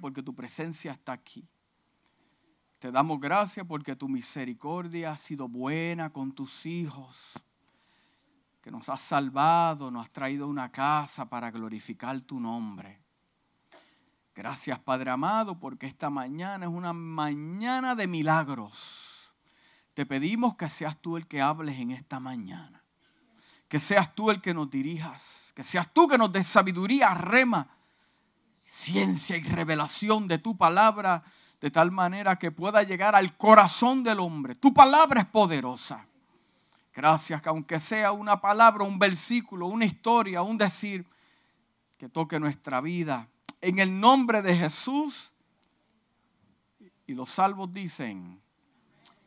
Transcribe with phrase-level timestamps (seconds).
[0.00, 1.46] porque tu presencia está aquí.
[2.78, 7.38] Te damos gracias porque tu misericordia ha sido buena con tus hijos,
[8.60, 13.00] que nos has salvado, nos has traído una casa para glorificar tu nombre.
[14.34, 19.32] Gracias Padre amado porque esta mañana es una mañana de milagros.
[19.94, 22.82] Te pedimos que seas tú el que hables en esta mañana.
[23.68, 25.52] Que seas tú el que nos dirijas.
[25.54, 27.68] Que seas tú que nos des sabiduría, rema,
[28.74, 31.22] ciencia y revelación de tu palabra
[31.60, 34.56] de tal manera que pueda llegar al corazón del hombre.
[34.56, 36.04] Tu palabra es poderosa.
[36.92, 41.06] Gracias que aunque sea una palabra, un versículo, una historia, un decir,
[41.96, 43.28] que toque nuestra vida.
[43.60, 45.30] En el nombre de Jesús.
[47.06, 48.40] Y los salvos dicen,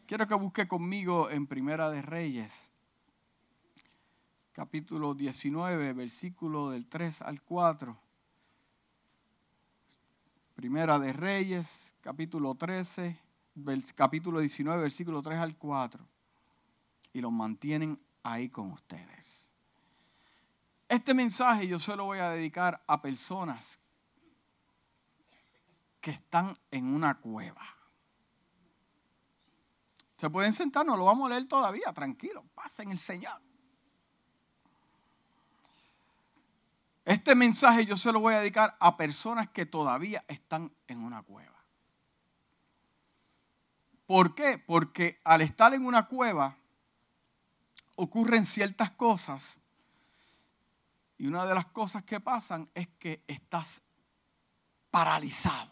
[0.07, 2.71] quiero que busque conmigo en Primera de Reyes,
[4.51, 8.06] capítulo 19, versículo del 3 al 4.
[10.57, 13.15] Primera de Reyes, capítulo 13,
[13.93, 16.03] capítulo 19, versículo 3 al 4.
[17.13, 19.51] Y los mantienen ahí con ustedes.
[20.89, 23.79] Este mensaje yo se lo voy a dedicar a personas
[26.01, 27.61] que están en una cueva.
[30.17, 33.46] Se pueden sentar, no lo vamos a leer todavía, tranquilo, pasen el Señor.
[37.07, 41.21] Este mensaje yo se lo voy a dedicar a personas que todavía están en una
[41.21, 41.55] cueva.
[44.05, 44.57] ¿Por qué?
[44.57, 46.57] Porque al estar en una cueva
[47.95, 49.57] ocurren ciertas cosas
[51.17, 53.83] y una de las cosas que pasan es que estás
[54.91, 55.71] paralizado.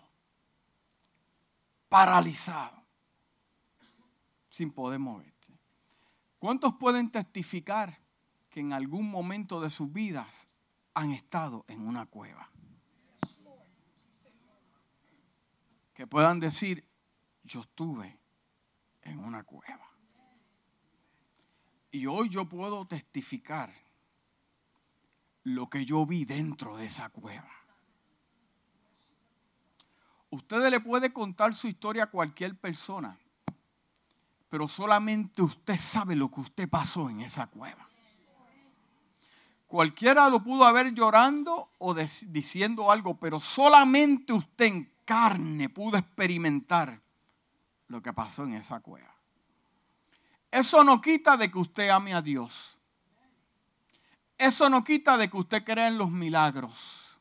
[1.90, 2.82] Paralizado.
[4.48, 5.60] Sin poder moverte.
[6.40, 8.00] ¿Cuántos pueden testificar
[8.50, 10.48] que en algún momento de sus vidas
[10.96, 12.50] han estado en una cueva.
[15.94, 16.84] Que puedan decir,
[17.44, 18.18] yo estuve
[19.04, 19.90] en una cueva.
[21.92, 23.74] Y hoy yo puedo testificar
[25.44, 27.50] lo que yo vi dentro de esa cueva.
[30.30, 33.18] Usted le puede contar su historia a cualquier persona,
[34.50, 37.85] pero solamente usted sabe lo que usted pasó en esa cueva.
[39.76, 47.02] Cualquiera lo pudo haber llorando o diciendo algo, pero solamente usted en carne pudo experimentar
[47.90, 49.14] lo que pasó en esa cueva.
[50.50, 52.78] Eso no quita de que usted ame a Dios.
[54.38, 57.18] Eso no quita de que usted crea en los milagros.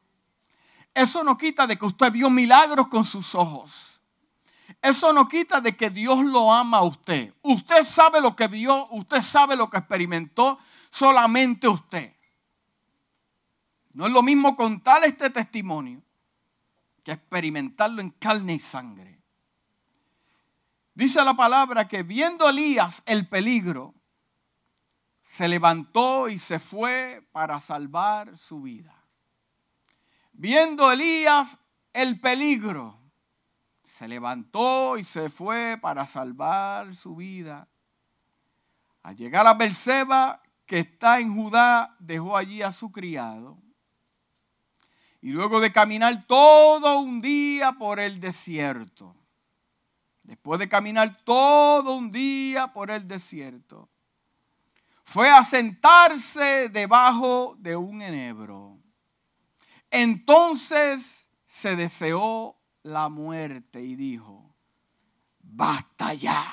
[0.94, 4.00] Eso no quita de que usted vio milagros con sus ojos.
[4.80, 7.34] Eso no quita de que Dios lo ama a usted.
[7.42, 10.56] Usted sabe lo que vio, usted sabe lo que experimentó,
[10.88, 12.14] solamente usted.
[13.94, 16.02] No es lo mismo contar este testimonio
[17.04, 19.20] que experimentarlo en carne y sangre.
[20.94, 23.94] Dice la palabra que viendo Elías el peligro,
[25.22, 29.00] se levantó y se fue para salvar su vida.
[30.32, 31.60] Viendo Elías
[31.92, 32.98] el peligro,
[33.84, 37.68] se levantó y se fue para salvar su vida.
[39.04, 43.63] Al llegar a Berseba, que está en Judá, dejó allí a su criado
[45.24, 49.16] y luego de caminar todo un día por el desierto,
[50.24, 53.88] después de caminar todo un día por el desierto,
[55.02, 58.76] fue a sentarse debajo de un enebro.
[59.90, 64.54] Entonces se deseó la muerte y dijo,
[65.40, 66.44] basta ya,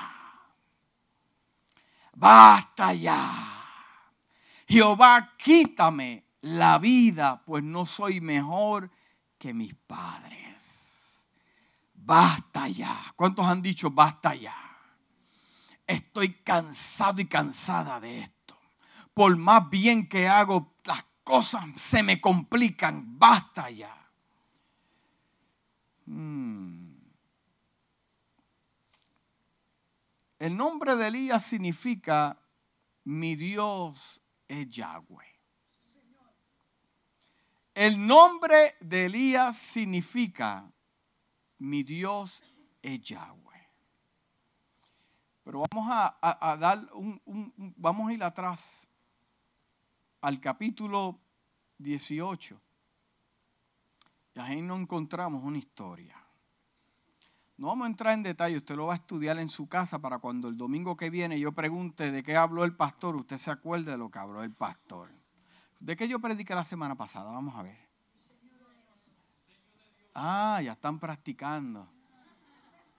[2.14, 3.36] basta ya.
[4.66, 8.92] Jehová, quítame la vida, pues no soy mejor
[9.38, 11.28] que mis padres.
[11.94, 13.14] Basta ya.
[13.16, 14.56] ¿Cuántos han dicho basta ya?
[15.86, 18.58] Estoy cansado y cansada de esto.
[19.14, 23.20] Por más bien que hago, las cosas se me complican.
[23.20, 23.96] Basta ya.
[26.06, 26.92] Hmm.
[30.40, 32.42] El nombre de Elías significa
[33.04, 35.31] mi Dios es Yahweh.
[37.74, 40.70] El nombre de Elías significa
[41.60, 42.44] mi Dios
[42.82, 43.70] es Yahweh.
[45.44, 47.22] Pero vamos a, dar un,
[47.78, 48.90] vamos a ir atrás
[50.22, 51.20] al capítulo
[51.78, 52.60] 18.
[54.36, 56.18] Y ahí no encontramos una historia.
[57.58, 60.20] No vamos a entrar en detalle, usted lo va a estudiar en su casa para
[60.20, 63.92] cuando el domingo que viene yo pregunte de qué habló el pastor, usted se acuerde
[63.92, 65.21] de lo que habló el pastor.
[65.82, 67.32] ¿De qué yo prediqué la semana pasada?
[67.32, 67.76] Vamos a ver.
[70.14, 71.90] Ah, ya están practicando.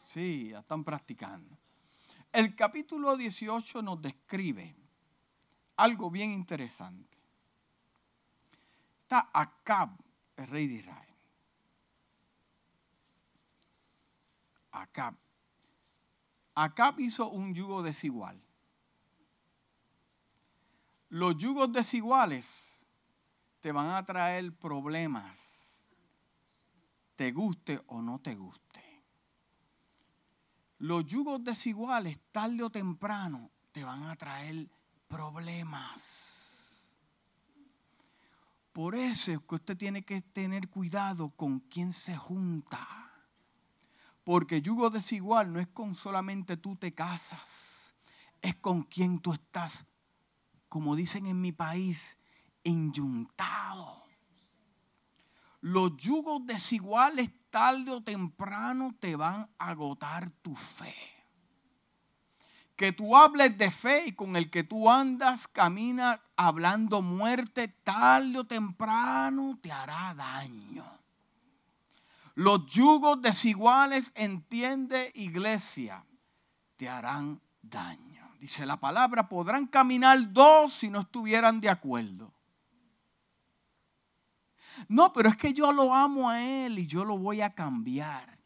[0.04, 1.56] Sí, ya están practicando.
[2.32, 4.74] El capítulo 18 nos describe
[5.76, 7.16] algo bien interesante.
[9.02, 9.90] Está Acab,
[10.36, 11.14] el rey de Israel.
[14.72, 15.14] Acab.
[16.56, 18.42] Acab hizo un yugo desigual.
[21.10, 22.71] Los yugos desiguales
[23.62, 25.88] te van a traer problemas,
[27.14, 28.82] te guste o no te guste.
[30.78, 34.68] Los yugos desiguales, tarde o temprano, te van a traer
[35.06, 36.92] problemas.
[38.72, 42.84] Por eso es que usted tiene que tener cuidado con quién se junta.
[44.24, 47.94] Porque yugo desigual no es con solamente tú te casas,
[48.40, 49.86] es con quien tú estás,
[50.68, 52.16] como dicen en mi país,
[52.64, 54.02] enyuntado.
[55.60, 60.94] Los yugos desiguales tarde o temprano te van a agotar tu fe.
[62.74, 68.38] Que tú hables de fe y con el que tú andas, camina hablando muerte, tarde
[68.38, 70.84] o temprano te hará daño.
[72.34, 76.04] Los yugos desiguales, entiende iglesia,
[76.76, 78.28] te harán daño.
[78.40, 82.32] Dice la palabra, podrán caminar dos si no estuvieran de acuerdo.
[84.88, 88.38] No, pero es que yo lo amo a él y yo lo voy a cambiar.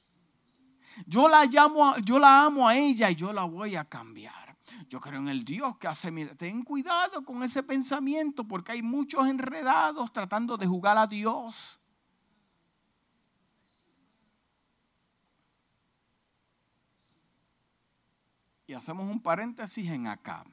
[1.06, 4.56] Yo la, llamo, yo la amo a ella y yo la voy a cambiar.
[4.88, 6.10] Yo creo en el Dios que hace.
[6.36, 11.78] Ten cuidado con ese pensamiento porque hay muchos enredados tratando de jugar a Dios.
[18.66, 20.44] Y hacemos un paréntesis en acá.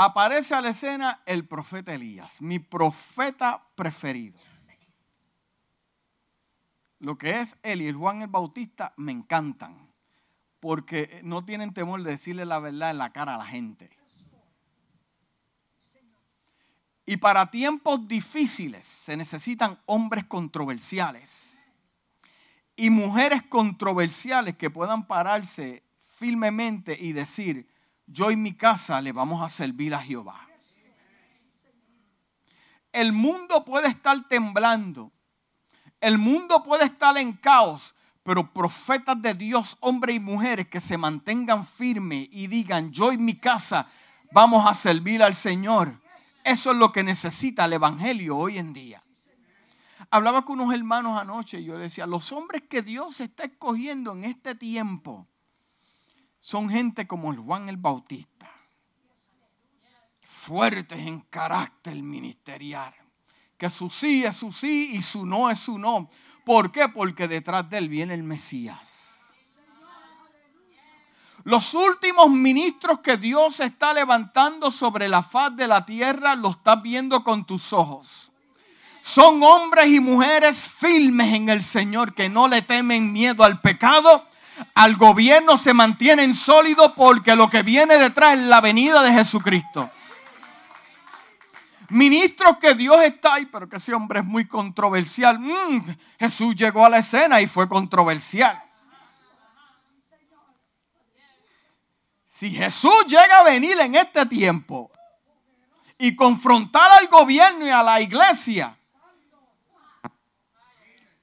[0.00, 4.38] Aparece a la escena el profeta Elías, mi profeta preferido.
[7.00, 9.92] Lo que es él y el Juan el Bautista me encantan,
[10.60, 13.90] porque no tienen temor de decirle la verdad en la cara a la gente.
[17.04, 21.58] Y para tiempos difíciles se necesitan hombres controversiales
[22.76, 27.68] y mujeres controversiales que puedan pararse firmemente y decir,
[28.08, 30.46] yo y mi casa le vamos a servir a Jehová.
[32.90, 35.12] El mundo puede estar temblando,
[36.00, 40.96] el mundo puede estar en caos, pero profetas de Dios, hombres y mujeres que se
[40.96, 43.86] mantengan firmes y digan, yo y mi casa
[44.32, 46.00] vamos a servir al Señor.
[46.44, 49.02] Eso es lo que necesita el Evangelio hoy en día.
[50.10, 54.24] Hablaba con unos hermanos anoche y yo decía, los hombres que Dios está escogiendo en
[54.24, 55.28] este tiempo
[56.48, 58.50] son gente como Juan el Bautista,
[60.24, 62.94] fuertes en carácter ministerial,
[63.58, 66.08] que su sí es su sí y su no es su no.
[66.46, 66.88] ¿Por qué?
[66.88, 69.18] Porque detrás de él viene el Mesías.
[71.44, 76.80] Los últimos ministros que Dios está levantando sobre la faz de la tierra, lo estás
[76.80, 78.32] viendo con tus ojos
[79.02, 84.22] son hombres y mujeres firmes en el Señor que no le temen miedo al pecado.
[84.74, 89.90] Al gobierno se mantienen sólidos porque lo que viene detrás es la venida de Jesucristo.
[91.90, 95.38] Ministros que Dios está ahí, pero que ese hombre es muy controversial.
[95.38, 98.62] Mm, Jesús llegó a la escena y fue controversial.
[102.26, 104.92] Si Jesús llega a venir en este tiempo
[105.98, 108.76] y confrontar al gobierno y a la iglesia,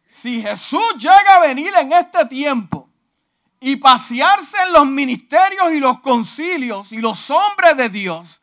[0.06, 2.85] si Jesús llega a venir en este tiempo
[3.60, 8.42] y pasearse en los ministerios y los concilios y los hombres de Dios,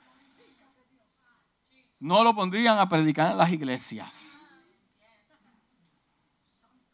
[2.00, 4.40] no lo pondrían a predicar en las iglesias.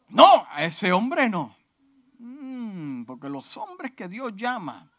[0.09, 1.55] No, a ese hombre no.
[2.19, 4.91] Mm, porque los hombres que Dios llama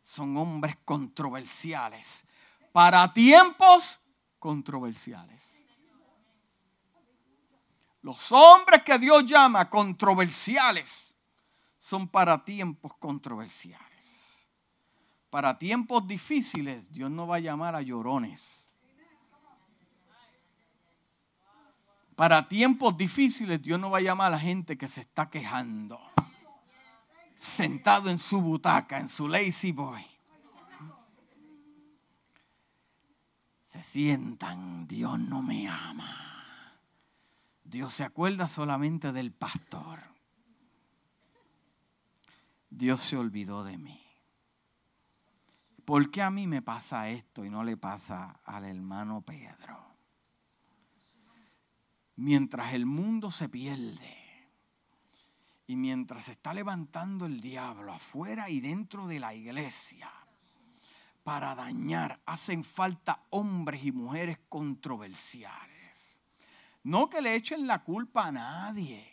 [0.00, 2.28] son hombres controversiales.
[2.72, 4.00] Para tiempos
[4.38, 5.64] controversiales.
[8.02, 11.11] Los hombres que Dios llama controversiales
[11.82, 14.46] son para tiempos controversiales.
[15.30, 18.70] Para tiempos difíciles Dios no va a llamar a llorones.
[22.14, 26.00] Para tiempos difíciles Dios no va a llamar a la gente que se está quejando.
[27.34, 30.06] Sentado en su butaca, en su lazy boy.
[33.60, 36.78] Se sientan, Dios no me ama.
[37.64, 40.11] Dios se acuerda solamente del pastor.
[42.76, 44.00] Dios se olvidó de mí.
[45.84, 49.92] ¿Por qué a mí me pasa esto y no le pasa al hermano Pedro?
[52.16, 54.48] mientras el mundo se pierde
[55.66, 60.10] y mientras se está levantando el diablo afuera y dentro de la iglesia
[61.24, 66.20] para dañar, hacen falta hombres y mujeres controversiales.
[66.82, 69.11] No que le echen la culpa a nadie.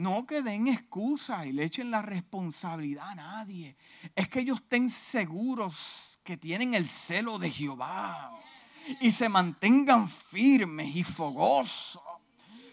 [0.00, 3.76] No que den excusa y le echen la responsabilidad a nadie.
[4.14, 8.32] Es que ellos estén seguros que tienen el celo de Jehová
[8.98, 12.00] y se mantengan firmes y fogosos.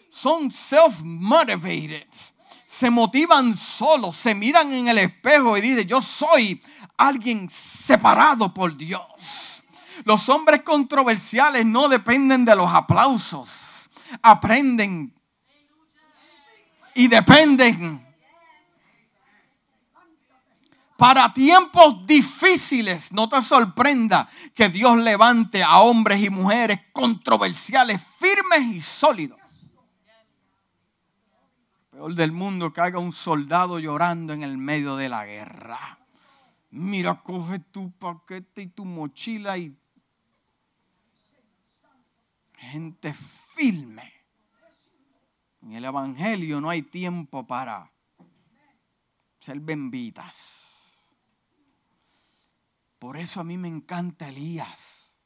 [0.08, 2.08] Son self-motivated.
[2.66, 6.62] Se motivan solos, se miran en el espejo y dicen, yo soy
[6.96, 9.64] alguien separado por Dios.
[10.04, 13.90] Los hombres controversiales no dependen de los aplausos.
[14.22, 15.12] Aprenden
[16.98, 18.04] y dependen
[20.96, 28.74] para tiempos difíciles, no te sorprenda que Dios levante a hombres y mujeres controversiales, firmes
[28.74, 29.38] y sólidos.
[31.92, 35.78] Peor del mundo que haga un soldado llorando en el medio de la guerra.
[36.70, 39.72] Mira, coge tu paquete y tu mochila y
[42.56, 44.17] gente firme.
[45.68, 47.92] En el Evangelio no hay tiempo para
[49.38, 50.96] ser benditas.
[52.98, 55.18] Por eso a mí me encanta Elías,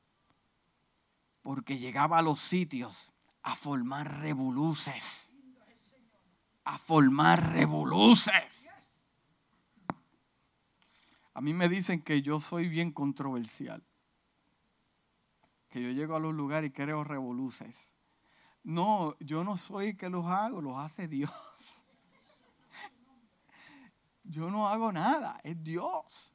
[1.43, 3.13] porque llegaba a los sitios
[3.45, 5.39] a formar revoluces,
[6.65, 8.67] a formar revoluces.
[11.35, 13.87] A mí me dicen que yo soy bien controversial,
[15.69, 17.95] que yo llego a los lugares y creo revoluces.
[18.65, 21.31] No, yo no soy que los hago, los hace Dios.
[24.25, 26.33] Yo no hago nada, es Dios.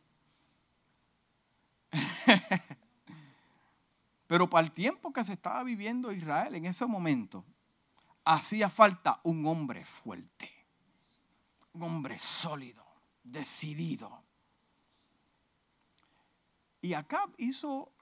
[4.28, 7.46] Pero para el tiempo que se estaba viviendo Israel en ese momento,
[8.26, 10.52] hacía falta un hombre fuerte,
[11.72, 12.86] un hombre sólido,
[13.24, 14.22] decidido.
[16.82, 17.94] Y Acab hizo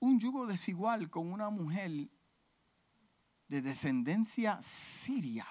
[0.00, 2.10] un yugo desigual con una mujer
[3.50, 5.44] de descendencia siria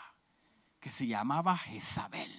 [0.79, 2.33] que se llamaba Jezabel.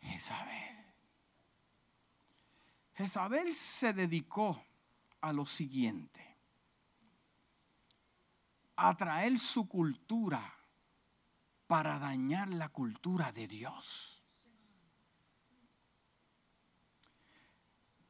[0.00, 0.94] Jezabel.
[2.94, 4.64] Jezabel se dedicó
[5.20, 6.38] a lo siguiente,
[8.76, 10.54] a traer su cultura
[11.66, 14.22] para dañar la cultura de Dios.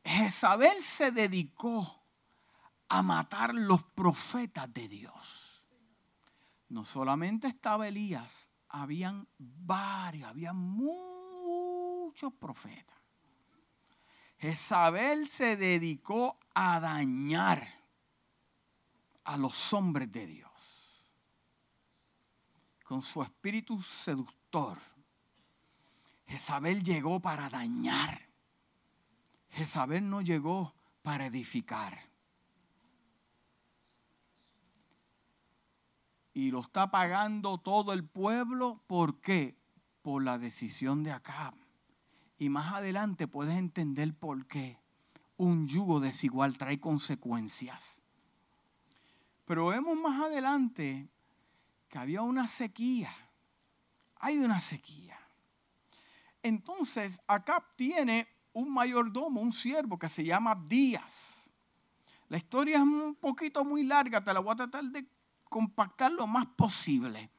[0.05, 2.00] Jezabel se dedicó
[2.91, 5.63] a matar los profetas de Dios.
[6.69, 12.99] No solamente estaba Elías, habían varios, había muchos profetas.
[14.39, 17.67] Jezabel se dedicó a dañar
[19.25, 21.07] a los hombres de Dios
[22.85, 24.77] con su espíritu seductor.
[26.27, 28.29] Jezabel llegó para dañar.
[29.51, 32.10] Jezabel no llegó para edificar.
[36.33, 38.83] Y lo está pagando todo el pueblo.
[38.87, 39.57] ¿Por qué?
[40.03, 41.55] Por la decisión de Acab.
[42.39, 44.79] Y más adelante puedes entender por qué
[45.37, 48.03] un yugo desigual trae consecuencias.
[49.47, 51.09] Pero vemos más adelante
[51.89, 53.11] que había una sequía.
[54.17, 55.19] Hay una sequía.
[56.43, 61.51] Entonces, acá tiene un mayordomo, un siervo que se llama Abdías.
[62.29, 65.07] La historia es un poquito muy larga, te la voy a tratar de
[65.51, 67.31] compactar lo más posible.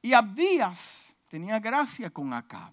[0.00, 2.72] Y Abdías tenía gracia con Acab.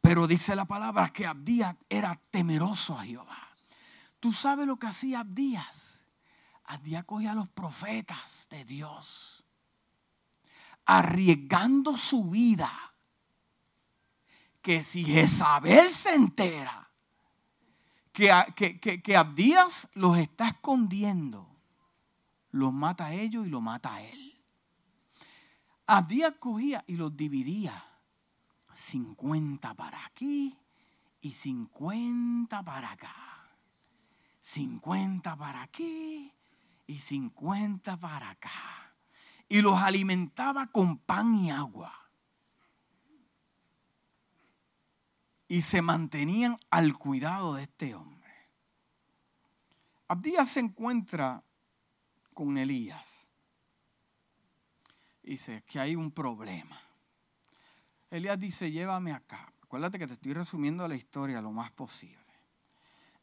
[0.00, 3.48] Pero dice la palabra que Abdías era temeroso a Jehová.
[4.18, 6.02] ¿Tú sabes lo que hacía Abdías?
[6.64, 9.44] Abdías cogía a los profetas de Dios,
[10.86, 12.72] arriesgando su vida.
[14.62, 16.90] Que si Jezabel se entera
[18.12, 21.49] que, que, que, Abdías los está escondiendo,
[22.50, 24.42] los mata a ellos y lo mata a él.
[25.86, 27.84] Abdías cogía y los dividía
[28.74, 30.56] 50 para aquí
[31.20, 33.14] y 50 para acá.
[34.40, 36.32] 50 para aquí
[36.86, 38.94] y 50 para acá.
[39.48, 41.92] Y los alimentaba con pan y agua.
[45.48, 48.32] Y se mantenían al cuidado de este hombre.
[50.06, 51.44] Abdías se encuentra
[52.40, 53.28] con Elías.
[55.22, 56.80] Dice que hay un problema.
[58.10, 59.52] Elías dice, llévame acá.
[59.62, 62.16] Acuérdate que te estoy resumiendo la historia lo más posible.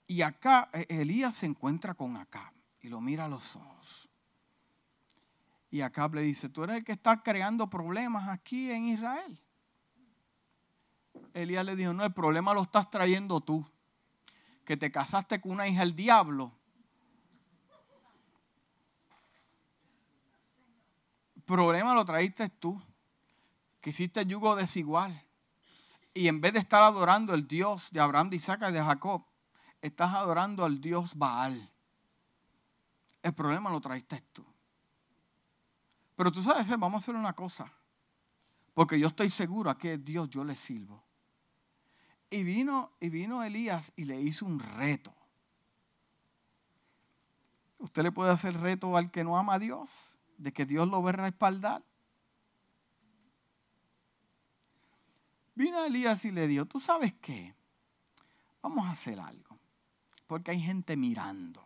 [0.05, 4.07] Y acá e, Elías se encuentra con acá y lo mira a los ojos.
[5.71, 9.41] Y Acab le dice, tú eres el que está creando problemas aquí en Israel.
[11.33, 13.67] Elías le dijo, no, el problema lo estás trayendo tú.
[14.63, 16.53] Que te casaste con una hija del diablo.
[21.37, 22.80] El problema lo traíste tú.
[23.82, 25.24] Que hiciste yugo desigual.
[26.13, 29.24] Y en vez de estar adorando el Dios de Abraham, de Isaac y de Jacob,
[29.82, 31.72] estás adorando al Dios Baal.
[33.24, 34.46] El problema lo traíste tú.
[36.16, 37.72] Pero tú sabes, vamos a hacer una cosa.
[38.74, 41.04] Porque yo estoy seguro a que Dios yo le sirvo.
[42.30, 45.13] Y vino, y vino Elías y le hizo un reto.
[47.80, 51.01] Usted le puede hacer reto al que no ama a Dios, de que Dios lo
[51.01, 51.84] ve respaldar.
[55.56, 57.56] Vino Elías y le dijo, ¿tú sabes qué?
[58.62, 59.58] Vamos a hacer algo.
[60.27, 61.65] Porque hay gente mirando.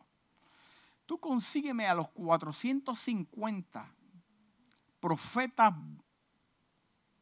[1.06, 3.94] Tú consígueme a los 450
[5.02, 5.74] profetas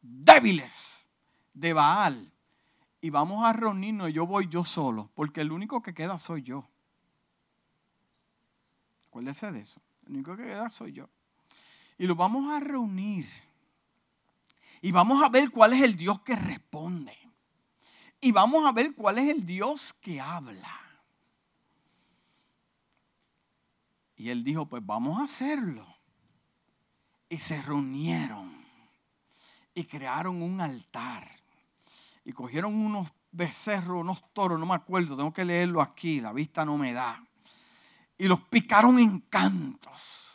[0.00, 1.08] débiles
[1.54, 2.32] de Baal
[3.00, 4.12] y vamos a reunirnos.
[4.12, 6.68] Yo voy yo solo, porque el único que queda soy yo.
[9.08, 9.80] Acuérdese de eso.
[10.06, 11.08] El único que queda soy yo.
[12.00, 13.26] Y lo vamos a reunir.
[14.80, 17.14] Y vamos a ver cuál es el Dios que responde.
[18.22, 20.80] Y vamos a ver cuál es el Dios que habla.
[24.16, 25.86] Y él dijo, pues vamos a hacerlo.
[27.28, 28.50] Y se reunieron
[29.74, 31.30] y crearon un altar.
[32.24, 36.64] Y cogieron unos becerros, unos toros, no me acuerdo, tengo que leerlo aquí, la vista
[36.64, 37.22] no me da.
[38.16, 40.29] Y los picaron en cantos.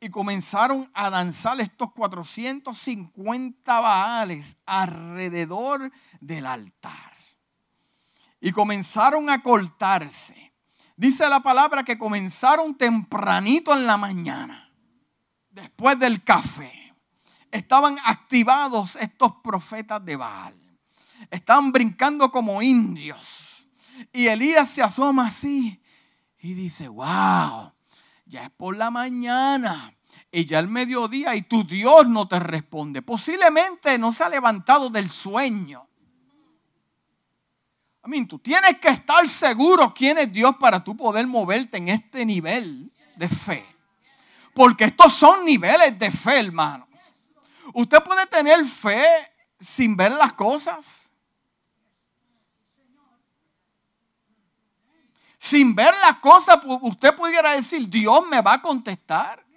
[0.00, 5.90] Y comenzaron a danzar estos 450 baales alrededor
[6.20, 7.16] del altar.
[8.40, 10.52] Y comenzaron a cortarse.
[10.96, 14.72] Dice la palabra que comenzaron tempranito en la mañana,
[15.50, 16.94] después del café.
[17.50, 20.54] Estaban activados estos profetas de Baal.
[21.30, 23.66] Estaban brincando como indios.
[24.12, 25.80] Y Elías se asoma así
[26.40, 27.72] y dice, wow,
[28.26, 29.94] ya es por la mañana
[30.30, 33.02] y ya el mediodía y tu Dios no te responde.
[33.02, 35.86] Posiblemente no se ha levantado del sueño.
[38.04, 41.88] I mean, tú tienes que estar seguro quién es Dios para tú poder moverte en
[41.88, 43.64] este nivel de fe.
[44.54, 46.88] Porque estos son niveles de fe, hermanos.
[47.74, 49.06] Usted puede tener fe
[49.58, 51.08] sin ver las cosas.
[55.38, 59.47] sin ver las cosas, usted pudiera decir, Dios me va a contestar.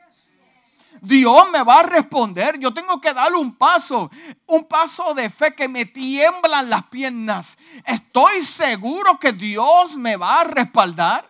[1.02, 2.60] Dios me va a responder.
[2.60, 4.10] Yo tengo que darle un paso,
[4.46, 7.58] un paso de fe que me tiemblan las piernas.
[7.86, 11.28] Estoy seguro que Dios me va a respaldar.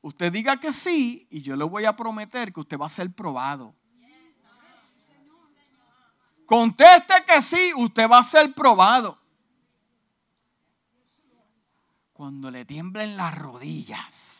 [0.00, 3.12] Usted diga que sí y yo le voy a prometer que usted va a ser
[3.12, 3.74] probado.
[6.46, 9.18] Conteste que sí, usted va a ser probado
[12.12, 14.33] cuando le tiemblen las rodillas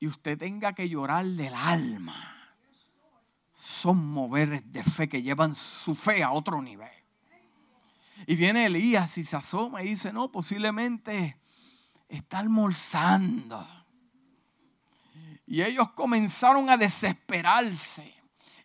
[0.00, 2.16] y usted tenga que llorar del alma,
[3.52, 6.88] son moveres de fe que llevan su fe a otro nivel.
[8.26, 11.38] Y viene Elías y se asoma y dice, no, posiblemente
[12.08, 13.66] está almorzando.
[15.46, 18.14] Y ellos comenzaron a desesperarse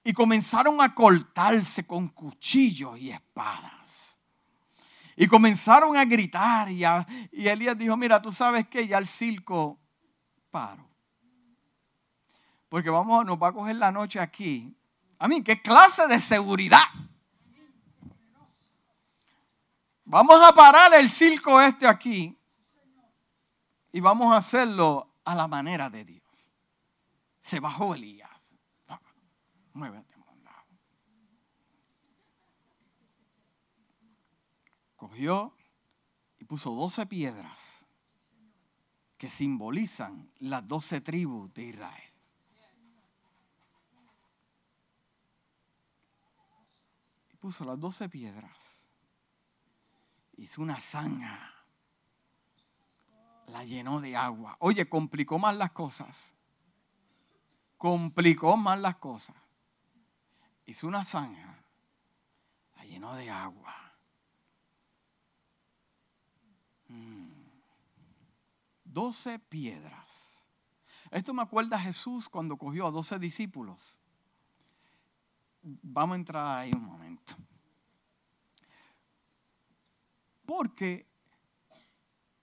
[0.06, 4.22] y comenzaron a cortarse con cuchillos y espadas.
[5.18, 6.84] Y comenzaron a gritar y,
[7.32, 9.80] y Elías dijo, mira, tú sabes que ya el circo
[10.50, 10.95] paro.
[12.76, 14.76] Porque vamos, nos va a coger la noche aquí.
[15.18, 16.84] A mí, ¿qué clase de seguridad?
[20.04, 22.38] Vamos a parar el circo este aquí
[23.94, 26.54] y vamos a hacerlo a la manera de Dios.
[27.40, 28.58] Se bajó Elías.
[29.72, 30.14] Muévete.
[34.98, 35.56] cogió
[36.40, 37.86] y puso doce piedras
[39.18, 42.05] que simbolizan las doce tribus de Israel.
[47.46, 48.88] Puso las doce piedras.
[50.36, 51.54] Hizo una zanja.
[53.46, 54.58] La llenó de agua.
[54.58, 56.34] Oye, complicó más las cosas.
[57.78, 59.36] Complicó más las cosas.
[60.66, 61.64] Hizo una zanja.
[62.78, 63.76] La llenó de agua
[68.86, 70.48] Doce piedras.
[71.12, 74.00] Esto me acuerda a Jesús cuando cogió a doce discípulos.
[75.68, 77.36] Vamos a entrar ahí un momento.
[80.46, 81.08] Porque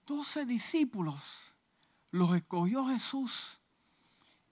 [0.05, 1.55] doce discípulos
[2.11, 3.59] los escogió Jesús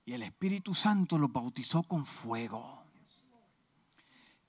[0.06, 2.82] y el Espíritu Santo los bautizó con fuego.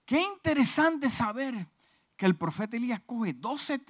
[0.07, 1.69] Qué interesante saber
[2.23, 3.81] que el profeta Elías coge 12,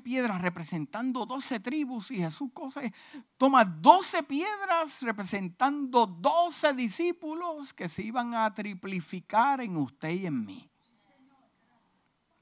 [0.00, 2.92] piedras representando 12 tribus y Jesús coge,
[3.38, 10.44] toma 12 piedras representando 12 discípulos que se iban a triplificar en usted y en
[10.44, 10.70] mí.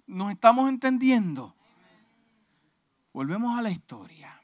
[0.09, 1.55] ¿Nos estamos entendiendo?
[3.13, 4.43] Volvemos a la historia.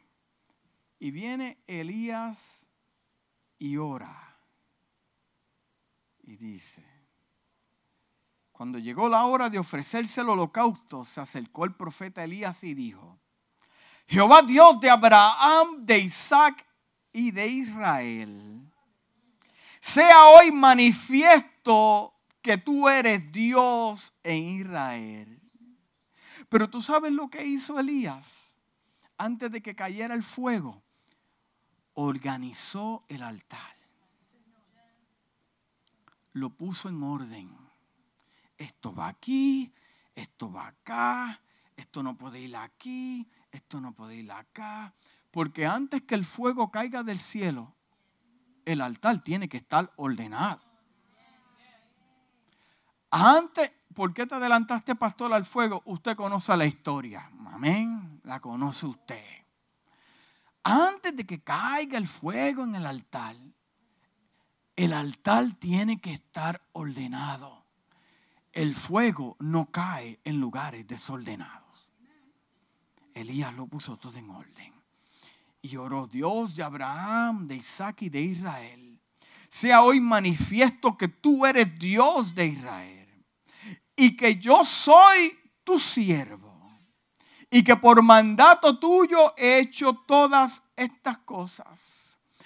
[1.00, 2.70] Y viene Elías
[3.58, 4.38] y ora.
[6.22, 6.86] Y dice,
[8.54, 13.18] cuando llegó la hora de ofrecerse el holocausto, se acercó el profeta Elías y dijo,
[14.06, 16.64] Jehová Dios de Abraham, de Isaac
[17.12, 18.72] y de Israel,
[19.80, 25.42] sea hoy manifiesto que tú eres Dios en Israel.
[26.48, 28.54] Pero tú sabes lo que hizo Elías
[29.18, 30.80] antes de que cayera el fuego.
[31.94, 33.74] Organizó el altar.
[36.32, 37.63] Lo puso en orden
[38.58, 39.72] esto va aquí,
[40.14, 41.40] esto va acá,
[41.76, 44.94] esto no puede ir aquí, esto no puede ir acá.
[45.30, 47.74] Porque antes que el fuego caiga del cielo,
[48.64, 50.60] el altar tiene que estar ordenado.
[53.10, 55.82] Antes, ¿por qué te adelantaste, pastor, al fuego?
[55.84, 57.30] Usted conoce la historia.
[57.46, 58.20] Amén.
[58.24, 59.24] La conoce usted.
[60.64, 63.36] Antes de que caiga el fuego en el altar,
[64.76, 67.63] el altar tiene que estar ordenado
[68.54, 71.90] el fuego no cae en lugares desordenados.
[73.12, 74.72] Elías lo puso todo en orden.
[75.60, 79.00] Y oró Dios de Abraham, de Isaac y de Israel.
[79.48, 83.24] Sea hoy manifiesto que tú eres Dios de Israel.
[83.96, 86.52] Y que yo soy tu siervo.
[87.50, 92.03] Y que por mandato tuyo he hecho todas estas cosas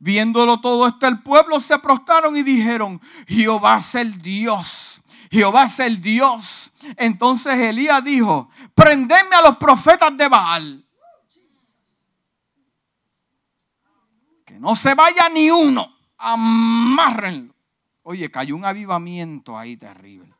[0.00, 5.80] Viéndolo todo esto, el pueblo se prostraron y dijeron, Jehová es el Dios, Jehová es
[5.80, 6.72] el Dios.
[6.96, 10.84] Entonces Elías dijo, prendeme a los profetas de Baal.
[14.46, 17.54] Que no se vaya ni uno, amárrenlo.
[18.02, 20.32] Oye, cayó un avivamiento ahí terrible.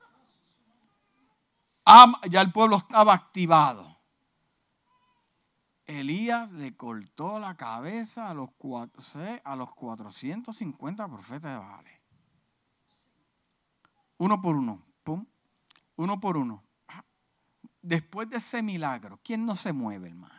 [2.31, 3.88] Ya el pueblo estaba activado.
[5.89, 8.51] Elías le cortó la cabeza a los,
[9.43, 11.85] a los 450 profetas de Baal.
[14.19, 15.25] Uno por uno, pum,
[15.97, 16.63] uno por uno.
[17.81, 20.35] Después de ese milagro, ¿quién no se mueve, hermano?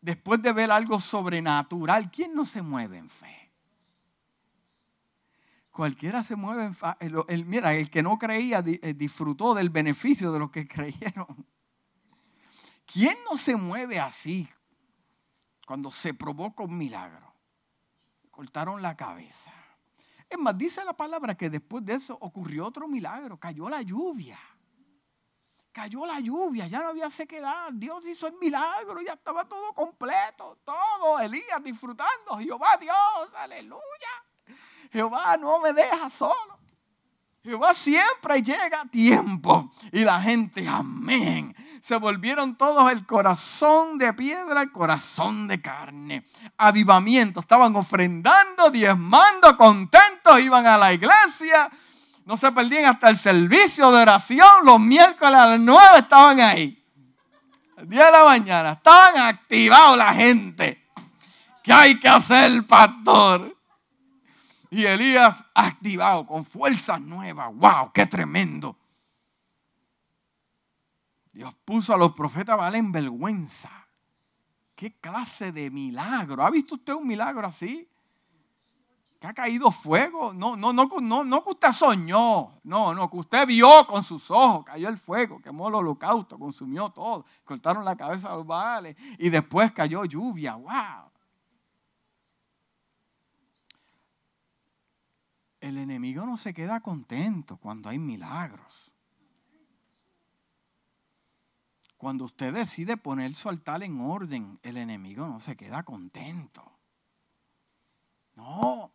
[0.00, 3.52] Después de ver algo sobrenatural, ¿quién no se mueve en fe?
[5.70, 6.94] Cualquiera se mueve en fe.
[7.44, 11.46] mira, el que no creía eh, disfrutó del beneficio de los que creyeron.
[12.86, 14.48] ¿Quién no se mueve así
[15.66, 17.32] cuando se provoca un milagro?
[18.30, 19.52] Cortaron la cabeza.
[20.28, 23.38] Es más, dice la palabra que después de eso ocurrió otro milagro.
[23.38, 24.38] Cayó la lluvia.
[25.72, 27.72] Cayó la lluvia, ya no había sequedad.
[27.72, 31.18] Dios hizo el milagro, ya estaba todo completo, todo.
[31.20, 32.38] Elías disfrutando.
[32.38, 33.80] Jehová Dios, aleluya.
[34.92, 36.58] Jehová no me deja solo.
[37.42, 39.70] Jehová siempre llega a tiempo.
[39.92, 46.24] Y la gente, amén se volvieron todos el corazón de piedra, el corazón de carne.
[46.56, 51.68] Avivamiento, estaban ofrendando, diezmando, contentos, iban a la iglesia.
[52.24, 54.48] No se perdían hasta el servicio de oración.
[54.64, 56.82] Los miércoles a las nueve estaban ahí.
[57.76, 58.72] El día de la mañana.
[58.72, 60.88] Estaban activados la gente.
[61.62, 63.54] ¿Qué hay que hacer, pastor?
[64.70, 67.50] Y Elías activado con fuerzas nuevas.
[67.52, 67.92] ¡Wow!
[67.92, 68.74] ¡Qué tremendo!
[71.34, 73.88] Dios puso a los profetas Baal en vergüenza.
[74.76, 76.44] ¿Qué clase de milagro?
[76.44, 77.88] ¿Ha visto usted un milagro así?
[79.18, 80.32] Que ha caído fuego.
[80.32, 82.60] No, no, no, no, no que usted soñó.
[82.62, 84.64] No, no, que usted vio con sus ojos.
[84.64, 87.24] Cayó el fuego, quemó el holocausto, consumió todo.
[87.44, 88.96] Cortaron la cabeza a los Baales.
[89.18, 90.54] Y después cayó lluvia.
[90.54, 91.10] ¡Wow!
[95.58, 98.83] El enemigo no se queda contento cuando hay milagros.
[102.04, 106.78] Cuando usted decide poner su altar en orden, el enemigo no se queda contento.
[108.34, 108.92] No,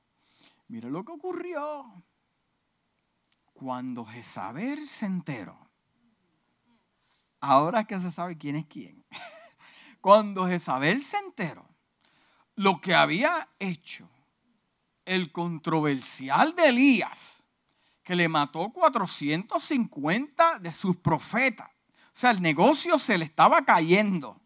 [0.68, 2.04] mire lo que ocurrió.
[3.52, 5.58] Cuando Jezabel se enteró,
[7.40, 9.04] ahora que se sabe quién es quién,
[10.02, 11.68] cuando Jezabel se enteró,
[12.54, 14.08] lo que había hecho
[15.06, 17.42] el controversial de Elías,
[18.04, 21.72] que le mató 450 de sus profetas.
[22.10, 24.40] O sea, el negocio se le estaba cayendo.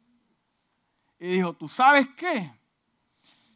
[1.20, 2.52] Y dijo, ¿tú sabes qué?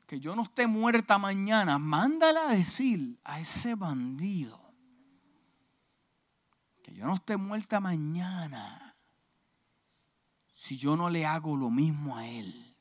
[0.07, 1.77] Que yo no esté muerta mañana.
[1.77, 4.59] Mándala a decir a ese bandido
[6.81, 8.95] que yo no esté muerta mañana
[10.53, 12.75] si yo no le hago lo mismo a él.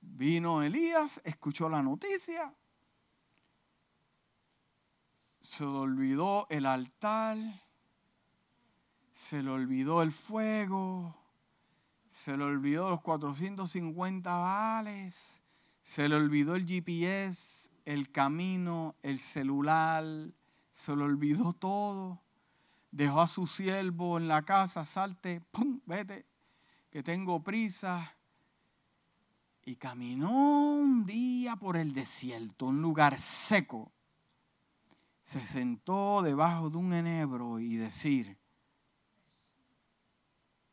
[0.00, 2.52] Vino Elías, escuchó la noticia,
[5.48, 7.38] se le olvidó el altar,
[9.14, 11.16] se le olvidó el fuego,
[12.10, 15.40] se le olvidó los 450 vales,
[15.80, 20.04] se le olvidó el GPS, el camino, el celular,
[20.70, 22.20] se le olvidó todo.
[22.90, 26.26] Dejó a su siervo en la casa, salte, pum, vete,
[26.90, 28.14] que tengo prisa
[29.64, 33.90] y caminó un día por el desierto, un lugar seco.
[35.28, 38.38] Se sentó debajo de un enebro y decir,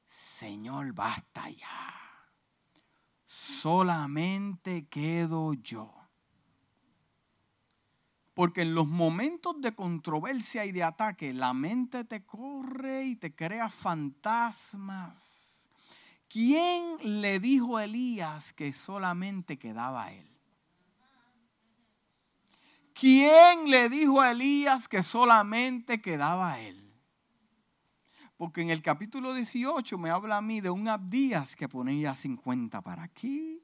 [0.06, 1.94] Señor, basta ya.
[3.26, 5.94] Solamente quedo yo.
[8.34, 13.36] Porque en los momentos de controversia y de ataque, la mente te corre y te
[13.36, 15.56] crea fantasmas
[16.30, 20.35] ¿Quién le dijo a Elías que solamente quedaba él?
[22.98, 26.82] ¿Quién le dijo a Elías que solamente quedaba él?
[28.38, 32.80] Porque en el capítulo 18 me habla a mí de un Abdías que ponía 50
[32.80, 33.62] para aquí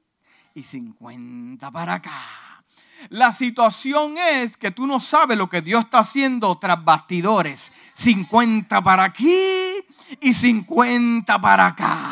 [0.54, 2.62] y 50 para acá.
[3.08, 7.72] La situación es que tú no sabes lo que Dios está haciendo tras bastidores.
[7.94, 9.34] 50 para aquí
[10.20, 12.11] y 50 para acá.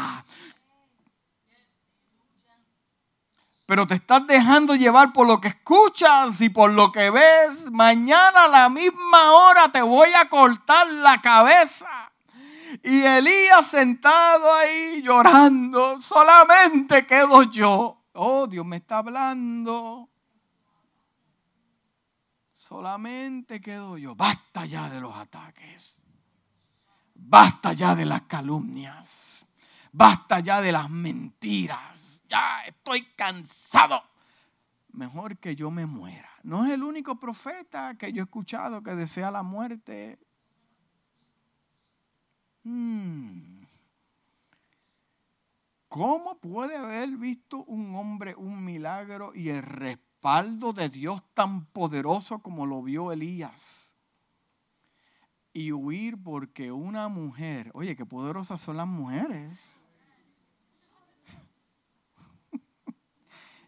[3.71, 7.71] Pero te estás dejando llevar por lo que escuchas y por lo que ves.
[7.71, 12.11] Mañana a la misma hora te voy a cortar la cabeza.
[12.83, 18.03] Y Elías sentado ahí llorando, solamente quedo yo.
[18.15, 20.09] Oh, Dios me está hablando.
[22.53, 24.17] Solamente quedo yo.
[24.17, 26.01] Basta ya de los ataques.
[27.15, 29.47] Basta ya de las calumnias.
[29.93, 32.00] Basta ya de las mentiras
[32.31, 34.03] ya estoy cansado.
[34.93, 36.31] Mejor que yo me muera.
[36.43, 40.19] No es el único profeta que yo he escuchado que desea la muerte.
[42.63, 43.65] Hmm.
[45.89, 52.39] ¿Cómo puede haber visto un hombre un milagro y el respaldo de Dios tan poderoso
[52.39, 53.97] como lo vio Elías?
[55.53, 59.80] Y huir porque una mujer, oye, qué poderosas son las mujeres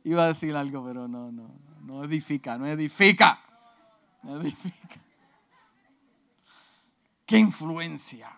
[0.04, 3.40] Iba a decir algo, pero no, no, no edifica, no edifica.
[4.22, 5.00] No edifica.
[7.26, 8.30] ¿Qué influencia?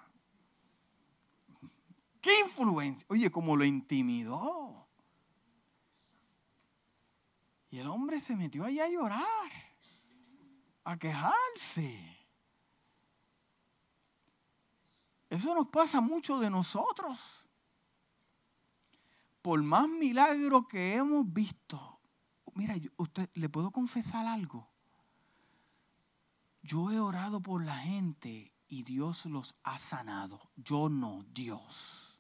[2.21, 3.07] ¿Qué influencia?
[3.11, 4.87] Oye, como lo intimidó.
[7.71, 9.51] Y el hombre se metió ahí a llorar,
[10.85, 12.15] a quejarse.
[15.29, 17.45] Eso nos pasa mucho de nosotros
[19.45, 22.01] por más milagros que hemos visto,
[22.55, 24.71] mira, usted le puedo confesar algo.
[26.63, 30.51] Yo he orado por la gente y Dios los ha sanado.
[30.57, 32.19] Yo no, Dios.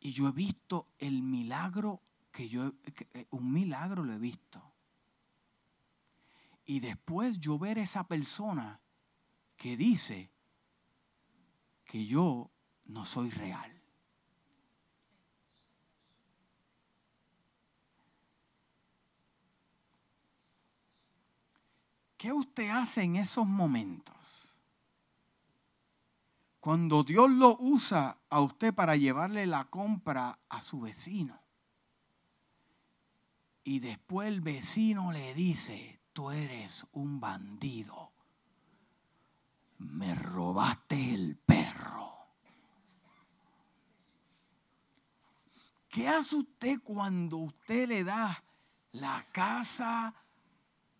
[0.00, 2.74] Y yo he visto el milagro que yo,
[3.14, 4.62] eh, un milagro lo he visto.
[6.66, 8.82] Y después yo ver esa persona
[9.56, 10.30] que dice
[11.86, 12.50] que yo
[12.84, 13.79] no soy real.
[22.20, 24.60] ¿Qué usted hace en esos momentos?
[26.60, 31.40] Cuando Dios lo usa a usted para llevarle la compra a su vecino.
[33.64, 38.12] Y después el vecino le dice, tú eres un bandido.
[39.78, 42.18] Me robaste el perro.
[45.88, 48.44] ¿Qué hace usted cuando usted le da
[48.92, 50.14] la casa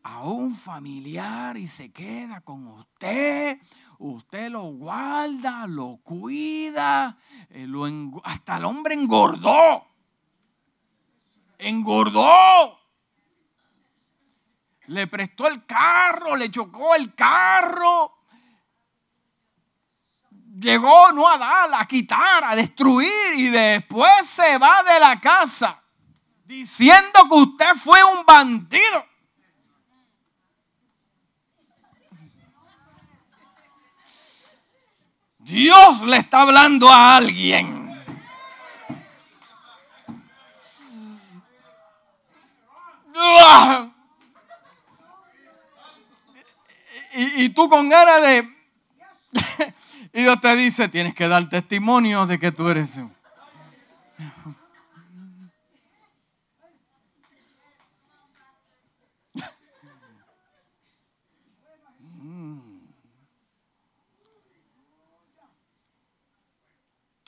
[0.02, 3.58] a un familiar y se queda con usted,
[3.98, 7.16] usted lo guarda, lo cuida,
[7.50, 7.86] eh, lo
[8.24, 9.86] hasta el hombre engordó.
[11.58, 12.78] Engordó.
[14.86, 18.16] Le prestó el carro, le chocó el carro.
[20.58, 25.80] Llegó no a dar, a quitar, a destruir y después se va de la casa
[26.50, 29.09] diciendo que usted fue un bandido.
[35.50, 37.80] Dios le está hablando a alguien.
[47.12, 48.48] Y, tú con ganas de...
[50.12, 52.98] y Dios te dice, tienes que dar testimonio de que tú eres...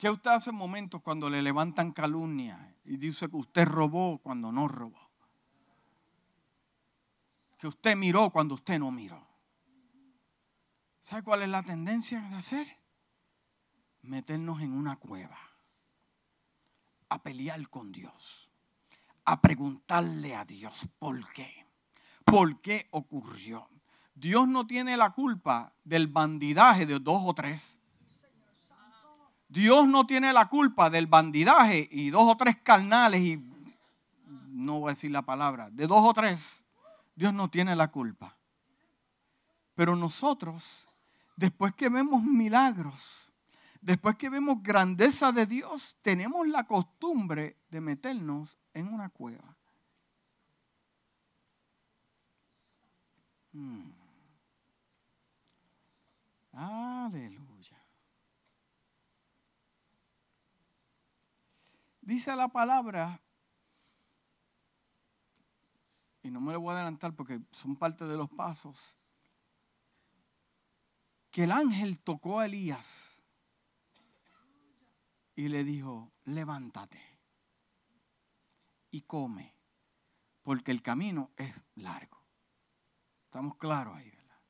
[0.03, 4.51] ¿Qué usted hace en momentos cuando le levantan calumnia y dice que usted robó cuando
[4.51, 4.99] no robó?
[7.57, 9.25] Que usted miró cuando usted no miró.
[10.99, 12.67] ¿Sabe cuál es la tendencia de hacer?
[14.01, 15.39] Meternos en una cueva,
[17.07, 18.51] a pelear con Dios,
[19.23, 21.65] a preguntarle a Dios por qué,
[22.25, 23.69] por qué ocurrió.
[24.15, 27.79] Dios no tiene la culpa del bandidaje de dos o tres.
[29.53, 33.37] Dios no tiene la culpa del bandidaje y dos o tres carnales y
[34.47, 36.63] no voy a decir la palabra, de dos o tres,
[37.15, 38.35] Dios no tiene la culpa.
[39.75, 40.87] Pero nosotros,
[41.35, 43.31] después que vemos milagros,
[43.79, 49.55] después que vemos grandeza de Dios, tenemos la costumbre de meternos en una cueva.
[53.51, 53.91] Hmm.
[56.53, 57.52] Aleluya.
[62.13, 63.19] Dice la palabra,
[66.21, 68.99] y no me lo voy a adelantar porque son parte de los pasos,
[71.31, 73.23] que el ángel tocó a Elías
[75.35, 77.01] y le dijo, levántate
[78.91, 79.55] y come,
[80.43, 82.23] porque el camino es largo.
[83.23, 84.41] Estamos claros ahí, ¿verdad?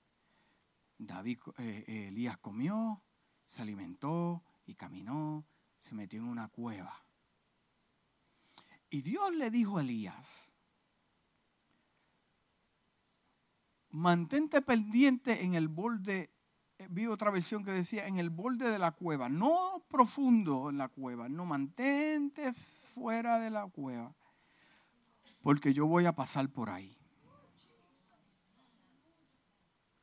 [0.98, 3.02] David, eh, eh, Elías comió,
[3.48, 5.48] se alimentó y caminó,
[5.80, 7.03] se metió en una cueva.
[8.94, 10.54] Y Dios le dijo a Elías,
[13.90, 16.32] mantente pendiente en el borde,
[16.78, 20.78] eh, vi otra versión que decía, en el borde de la cueva, no profundo en
[20.78, 24.14] la cueva, no mantente fuera de la cueva,
[25.42, 26.96] porque yo voy a pasar por ahí.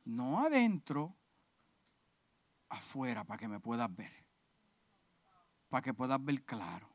[0.03, 1.15] No adentro,
[2.67, 4.11] afuera, para que me puedas ver,
[5.69, 6.90] para que puedas ver claro.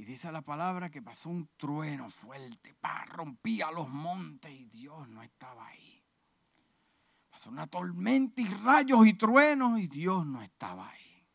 [0.00, 5.06] Y dice la palabra que pasó un trueno fuerte, pa, rompía los montes y Dios
[5.10, 6.02] no estaba ahí.
[7.28, 11.28] Pasó una tormenta y rayos y truenos y Dios no estaba ahí.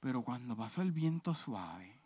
[0.00, 1.98] Pero cuando pasó el viento suave,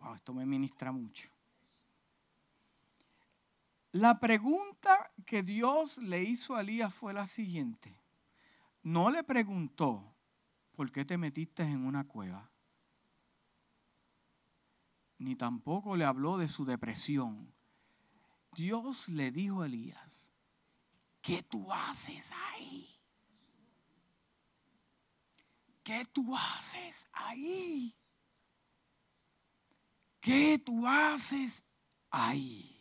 [0.00, 1.28] wow, esto me ministra mucho.
[3.90, 7.94] La pregunta que Dios le hizo a Elías fue la siguiente.
[8.82, 10.11] No le preguntó,
[10.74, 12.50] ¿por qué te metiste en una cueva?
[15.18, 17.54] Ni tampoco le habló de su depresión.
[18.54, 20.32] Dios le dijo a Elías,
[21.20, 22.88] ¿qué tú haces ahí?
[25.82, 27.96] ¿Qué tú haces ahí?
[30.20, 31.64] ¿Qué tú haces
[32.10, 32.71] ahí?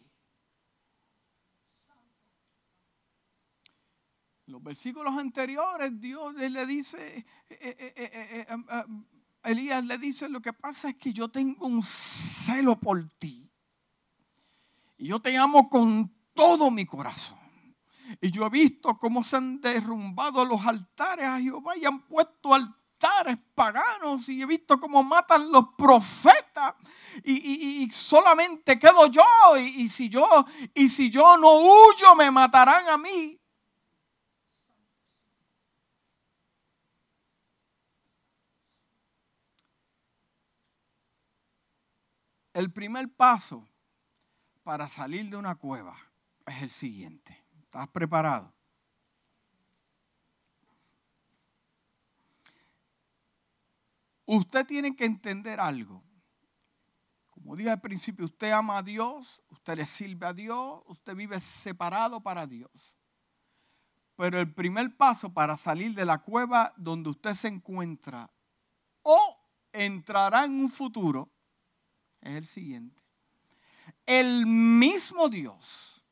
[4.52, 9.06] Los versículos anteriores, Dios le dice, eh, eh, eh, em,
[9.44, 13.50] Elías le dice, lo que pasa es que yo tengo un celo por ti.
[14.98, 17.40] Y yo te amo con todo mi corazón.
[18.20, 22.54] Y yo he visto cómo se han derrumbado los altares a Jehová y han puesto
[22.54, 24.28] altares paganos.
[24.30, 26.76] Y he visto cómo matan los profetas.
[27.24, 29.24] Y, solamente quedo yo.
[29.58, 30.28] Y, si yo.
[30.76, 33.41] y si yo no huyo, me matarán a mí.
[42.54, 43.68] El primer paso
[44.64, 45.98] para salir de una cueva
[46.46, 47.46] es el siguiente.
[47.64, 48.54] ¿Estás preparado?
[54.26, 56.04] Usted tiene que entender algo.
[57.30, 61.40] Como dije al principio, usted ama a Dios, usted le sirve a Dios, usted vive
[61.40, 62.98] separado para Dios.
[64.16, 68.30] Pero el primer paso para salir de la cueva donde usted se encuentra
[69.02, 69.38] o
[69.72, 71.32] entrará en un futuro
[72.22, 73.02] es el siguiente.
[74.06, 76.06] El mismo Dios,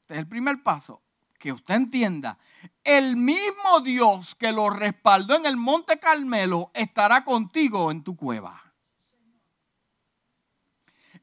[0.00, 1.02] este es el primer paso,
[1.38, 2.38] que usted entienda,
[2.82, 8.68] el mismo Dios que lo respaldó en el monte Carmelo estará contigo en tu cueva.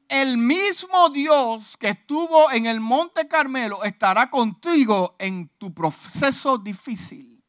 [0.08, 7.42] El mismo Dios que estuvo en el monte Carmelo estará contigo en tu proceso difícil.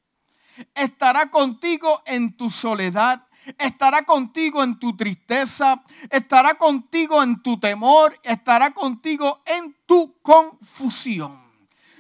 [0.74, 3.26] Estará contigo en tu soledad
[3.57, 11.39] estará contigo en tu tristeza, estará contigo en tu temor, estará contigo en tu confusión.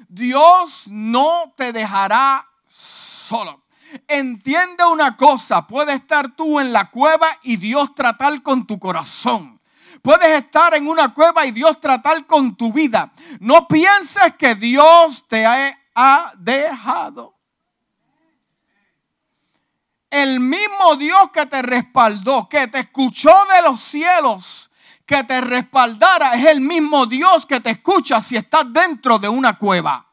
[0.07, 3.63] Dios no te dejará solo.
[4.07, 9.59] Entiende una cosa, puedes estar tú en la cueva y Dios tratar con tu corazón.
[10.01, 13.11] Puedes estar en una cueva y Dios tratar con tu vida.
[13.39, 17.36] No pienses que Dios te ha dejado.
[20.09, 24.69] El mismo Dios que te respaldó, que te escuchó de los cielos,
[25.05, 29.57] que te respaldara, es el mismo Dios que te escucha si estás dentro de una
[29.57, 30.05] cueva.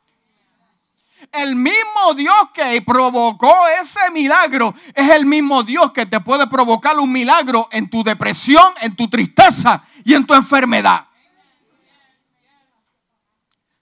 [1.32, 6.98] El mismo Dios que provocó ese milagro es el mismo Dios que te puede provocar
[6.98, 11.06] un milagro en tu depresión, en tu tristeza y en tu enfermedad.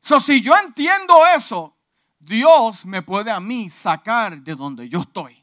[0.01, 1.77] So, si yo entiendo eso,
[2.19, 5.41] Dios me puede a mí sacar de donde yo estoy.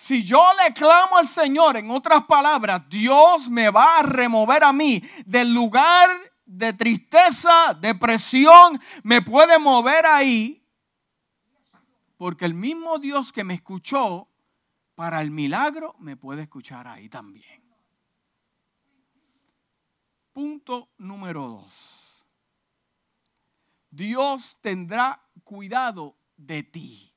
[0.00, 4.72] Si yo le clamo al Señor, en otras palabras, Dios me va a remover a
[4.72, 6.08] mí del lugar
[6.46, 10.64] de tristeza, depresión, me puede mover ahí.
[12.16, 14.28] Porque el mismo Dios que me escuchó
[14.94, 17.60] para el milagro me puede escuchar ahí también.
[20.32, 22.24] Punto número dos.
[23.90, 27.07] Dios tendrá cuidado de ti.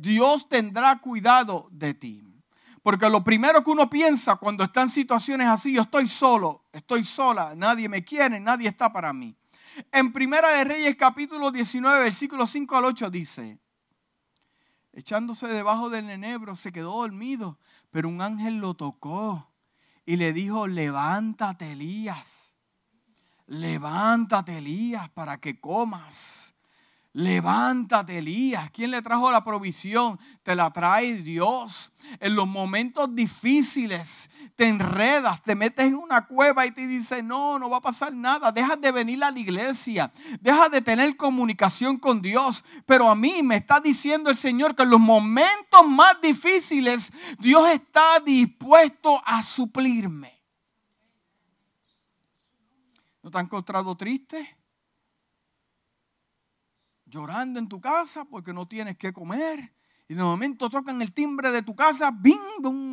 [0.00, 2.26] Dios tendrá cuidado de ti.
[2.82, 7.04] Porque lo primero que uno piensa cuando está en situaciones así, yo estoy solo, estoy
[7.04, 9.36] sola, nadie me quiere, nadie está para mí.
[9.92, 13.58] En Primera de Reyes capítulo 19, versículo 5 al 8 dice,
[14.92, 17.58] echándose debajo del enebro, se quedó dormido,
[17.90, 19.50] pero un ángel lo tocó
[20.06, 22.54] y le dijo, levántate Elías,
[23.46, 26.54] levántate Elías para que comas.
[27.12, 28.70] Levántate, Elías.
[28.70, 30.18] ¿Quién le trajo la provisión?
[30.44, 31.92] Te la trae Dios.
[32.20, 37.58] En los momentos difíciles te enredas, te metes en una cueva y te dice, no,
[37.58, 38.52] no va a pasar nada.
[38.52, 40.12] Deja de venir a la iglesia.
[40.40, 42.64] Deja de tener comunicación con Dios.
[42.86, 47.68] Pero a mí me está diciendo el Señor que en los momentos más difíciles Dios
[47.70, 50.40] está dispuesto a suplirme.
[53.20, 54.59] ¿No te has encontrado triste?
[57.10, 59.74] Llorando en tu casa porque no tienes que comer.
[60.08, 62.10] Y de momento tocan el timbre de tu casa.
[62.12, 62.38] ¡Bing!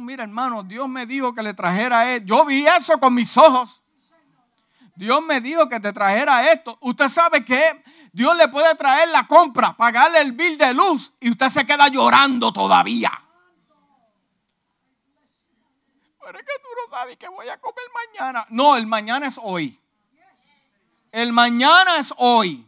[0.06, 2.28] Mira, hermano, Dios me dijo que le trajera esto.
[2.28, 3.82] Yo vi eso con mis ojos.
[4.96, 6.78] Dios me dijo que te trajera esto.
[6.82, 7.62] Usted sabe que
[8.12, 11.88] Dios le puede traer la compra, pagarle el bill de luz y usted se queda
[11.88, 13.12] llorando todavía.
[16.20, 18.46] Pero es que tú no sabes que voy a comer mañana.
[18.50, 19.80] No, el mañana es hoy.
[21.12, 22.67] El mañana es hoy.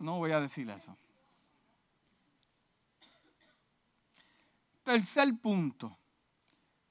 [0.00, 0.96] No voy a decir eso.
[4.82, 5.96] Tercer punto.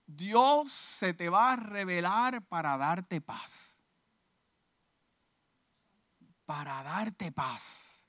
[0.06, 3.82] Dios se te va a revelar para darte paz.
[6.46, 8.06] Para darte paz.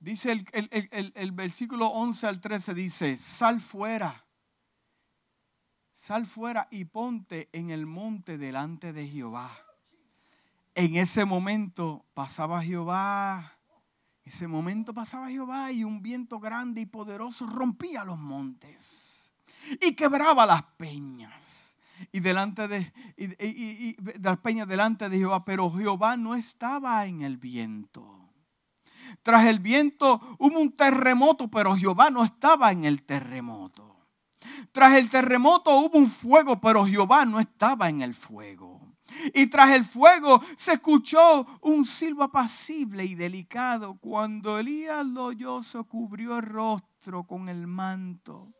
[0.00, 4.24] Dice el, el, versículo 11 al 13, dice, sal fuera,
[5.90, 9.67] sal fuera y ponte en el monte delante de Jehová
[10.78, 13.58] en ese momento pasaba Jehová,
[14.24, 19.32] ese momento pasaba Jehová y un viento grande y poderoso rompía los montes
[19.80, 21.76] y quebraba las peñas.
[22.12, 27.38] Y delante de y, las peñas delante de Jehová, pero Jehová no estaba en el
[27.38, 28.30] viento.
[29.22, 33.96] Tras el viento hubo un terremoto, pero Jehová no estaba en el terremoto.
[34.70, 38.77] Tras el terremoto hubo un fuego, pero Jehová no estaba en el fuego.
[39.34, 43.98] Y tras el fuego se escuchó un silbo apacible y delicado.
[43.98, 48.52] Cuando Elías lo oyó, se cubrió el rostro con el manto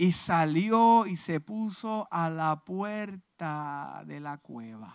[0.00, 4.94] y salió y se puso a la puerta de la cueva.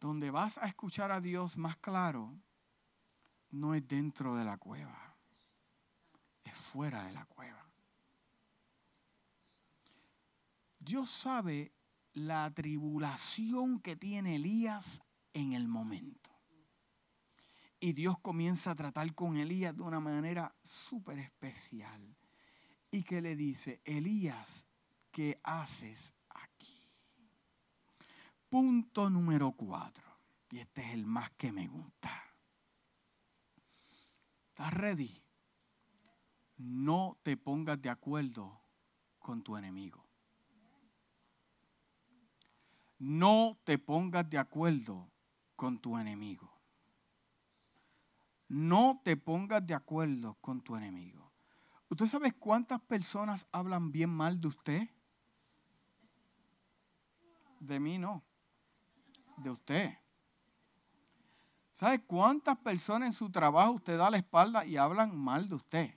[0.00, 2.34] Donde vas a escuchar a Dios más claro,
[3.50, 5.14] no es dentro de la cueva,
[6.44, 7.37] es fuera de la cueva.
[10.88, 11.74] Dios sabe
[12.14, 15.02] la tribulación que tiene Elías
[15.34, 16.30] en el momento.
[17.78, 22.16] Y Dios comienza a tratar con Elías de una manera súper especial.
[22.90, 24.66] Y que le dice, Elías,
[25.12, 26.90] ¿qué haces aquí?
[28.48, 30.08] Punto número cuatro.
[30.50, 32.10] Y este es el más que me gusta.
[34.48, 35.22] ¿Estás ready?
[36.56, 38.58] No te pongas de acuerdo
[39.18, 40.07] con tu enemigo.
[42.98, 45.10] No te pongas de acuerdo
[45.54, 46.52] con tu enemigo.
[48.48, 51.30] No te pongas de acuerdo con tu enemigo.
[51.90, 54.88] ¿Usted sabe cuántas personas hablan bien mal de usted?
[57.60, 58.22] De mí no.
[59.36, 59.98] De usted.
[61.70, 65.94] ¿Sabe cuántas personas en su trabajo usted da la espalda y hablan mal de usted?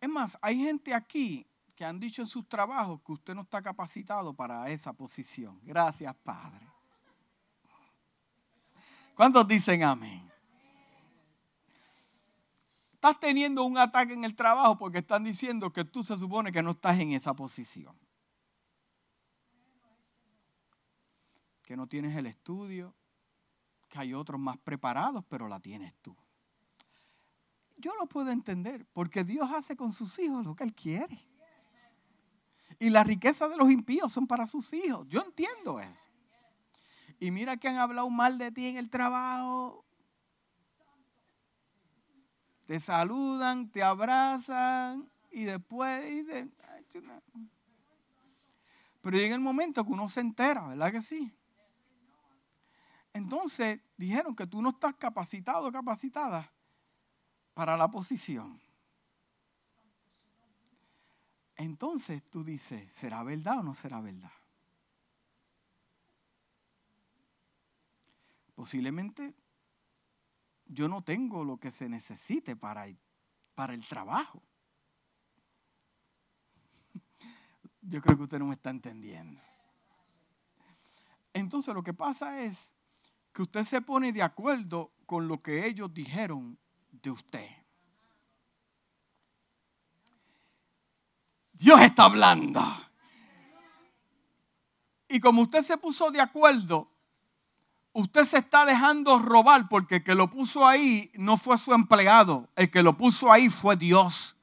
[0.00, 1.46] Es más, hay gente aquí
[1.82, 5.58] que han dicho en sus trabajos que usted no está capacitado para esa posición.
[5.64, 6.64] Gracias, Padre.
[9.16, 10.30] ¿Cuántos dicen amén?
[12.92, 16.62] Estás teniendo un ataque en el trabajo porque están diciendo que tú se supone que
[16.62, 17.98] no estás en esa posición.
[21.64, 22.94] que no tienes el estudio,
[23.88, 26.16] que hay otros más preparados, pero la tienes tú.
[27.76, 31.18] Yo lo puedo entender, porque Dios hace con sus hijos lo que Él quiere.
[32.82, 35.08] Y la riqueza de los impíos son para sus hijos.
[35.08, 36.08] Yo entiendo eso.
[37.20, 39.84] Y mira que han hablado mal de ti en el trabajo.
[42.66, 46.52] Te saludan, te abrazan y después dicen...
[49.00, 51.32] Pero llega el momento que uno se entera, ¿verdad que sí?
[53.12, 56.52] Entonces dijeron que tú no estás capacitado capacitada
[57.54, 58.61] para la posición.
[61.62, 64.32] Entonces tú dices, ¿será verdad o no será verdad?
[68.56, 69.32] Posiblemente
[70.66, 72.86] yo no tengo lo que se necesite para,
[73.54, 74.42] para el trabajo.
[77.82, 79.40] Yo creo que usted no me está entendiendo.
[81.32, 82.74] Entonces lo que pasa es
[83.32, 86.58] que usted se pone de acuerdo con lo que ellos dijeron
[86.90, 87.61] de usted.
[91.52, 92.62] Dios está hablando.
[95.08, 96.90] Y como usted se puso de acuerdo,
[97.92, 102.48] usted se está dejando robar porque el que lo puso ahí no fue su empleado,
[102.56, 104.36] el que lo puso ahí fue Dios.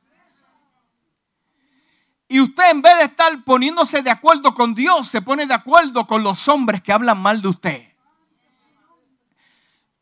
[2.28, 6.06] Y usted en vez de estar poniéndose de acuerdo con Dios, se pone de acuerdo
[6.06, 7.90] con los hombres que hablan mal de usted.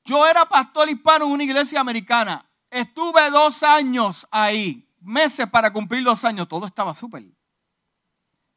[0.03, 2.45] Yo era pastor hispano en una iglesia americana.
[2.69, 6.47] Estuve dos años ahí, meses para cumplir dos años.
[6.47, 7.25] Todo estaba súper.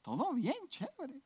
[0.03, 1.23] Todo bien, chévere.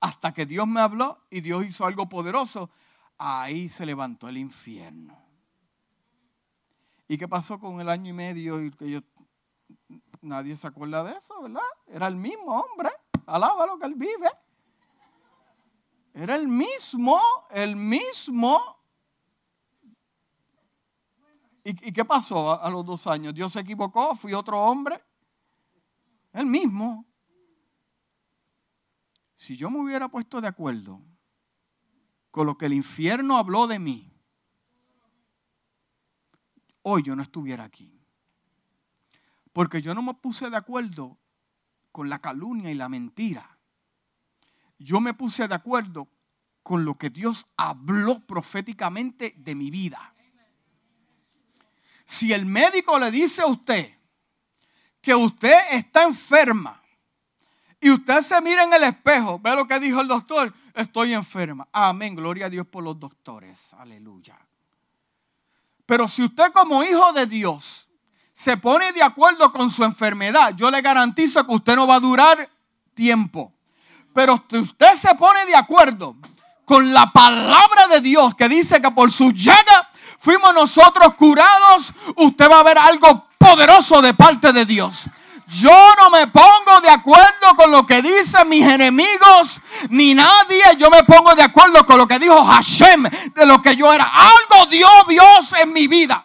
[0.00, 2.70] Hasta que Dios me habló y Dios hizo algo poderoso.
[3.18, 5.16] Ahí se levantó el infierno.
[7.08, 8.58] ¿Y qué pasó con el año y medio?
[10.22, 11.60] nadie se acuerda de eso, ¿verdad?
[11.86, 12.90] Era el mismo hombre.
[13.26, 14.30] Alaba lo que él vive.
[16.14, 17.20] Era el mismo,
[17.50, 18.81] el mismo
[21.64, 23.34] ¿Y, qué pasó a, los dos años?
[23.34, 24.14] ¿Dios se equivocó?
[24.14, 25.00] ¿Fui otro hombre?
[26.32, 27.06] El mismo.
[29.34, 31.00] Si yo me hubiera puesto de acuerdo
[32.30, 34.12] con lo que el infierno habló de mí,
[36.82, 38.00] hoy yo no estuviera aquí.
[39.52, 41.18] Porque yo no me puse de acuerdo
[41.92, 43.58] con la calumnia y la mentira.
[44.78, 46.08] Yo me puse de acuerdo
[46.62, 50.12] con lo que Dios habló proféticamente de mi vida.
[52.04, 53.92] Si el médico le dice a usted
[55.00, 56.80] que usted está enferma
[57.80, 61.66] y usted se mira en el espejo, ve lo que dijo el doctor, estoy enferma.
[61.72, 64.38] Amén, gloria a Dios por los doctores, aleluya.
[65.84, 67.88] Pero si usted como hijo de Dios
[68.32, 72.00] se pone de acuerdo con su enfermedad, yo le garantizo que usted no va a
[72.00, 72.48] durar
[72.94, 73.52] tiempo.
[74.14, 76.16] Pero si usted se pone de acuerdo
[76.64, 79.90] con la palabra de Dios que dice que por su llaga
[80.22, 85.06] fuimos nosotros curados, usted va a ver algo poderoso de parte de Dios.
[85.48, 89.60] Yo no me pongo de acuerdo con lo que dicen mis enemigos,
[89.90, 90.62] ni nadie.
[90.78, 93.02] Yo me pongo de acuerdo con lo que dijo Hashem,
[93.34, 94.04] de lo que yo era.
[94.04, 96.24] Algo dio Dios en mi vida.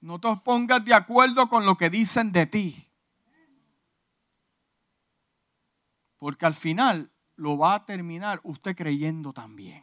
[0.00, 2.88] No te pongas de acuerdo con lo que dicen de ti.
[6.18, 7.10] Porque al final
[7.40, 9.82] lo va a terminar usted creyendo también.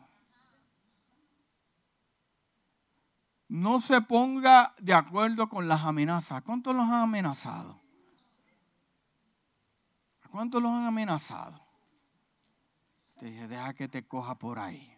[3.47, 6.43] No se ponga de acuerdo con las amenazas.
[6.43, 7.81] ¿Cuántos los han amenazado?
[10.29, 11.59] ¿Cuántos los han amenazado?
[13.17, 14.95] Te dije, deja que te coja por ahí.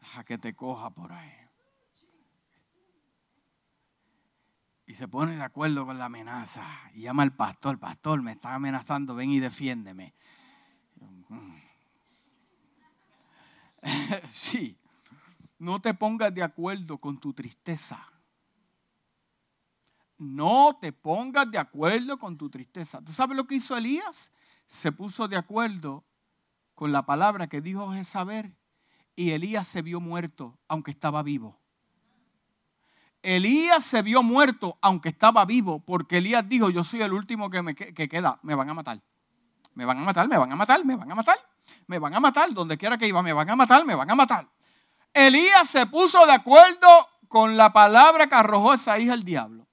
[0.00, 1.43] Deja que te coja por ahí.
[4.86, 6.64] Y se pone de acuerdo con la amenaza.
[6.94, 10.14] Y llama al pastor, pastor, me está amenazando, ven y defiéndeme.
[11.28, 11.54] Mm".
[14.28, 14.78] sí,
[15.58, 18.06] no te pongas de acuerdo con tu tristeza.
[20.18, 23.00] No te pongas de acuerdo con tu tristeza.
[23.02, 24.32] ¿Tú sabes lo que hizo Elías?
[24.66, 26.04] Se puso de acuerdo
[26.74, 28.56] con la palabra que dijo Jezabel
[29.16, 31.63] y Elías se vio muerto aunque estaba vivo.
[33.24, 37.62] Elías se vio muerto aunque estaba vivo porque Elías dijo, yo soy el último que,
[37.62, 39.00] me, que queda, me van a matar.
[39.72, 41.38] Me van a matar, me van a matar, me van a matar,
[41.86, 44.14] me van a matar, donde quiera que iba, me van a matar, me van a
[44.14, 44.46] matar.
[45.14, 49.66] Elías se puso de acuerdo con la palabra que arrojó esa hija el diablo.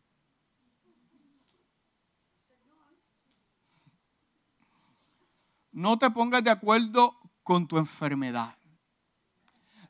[5.73, 8.55] No te pongas de acuerdo con tu enfermedad.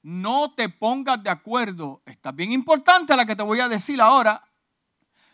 [0.04, 2.02] No te pongas de acuerdo.
[2.06, 4.44] Está bien importante la que te voy a decir ahora.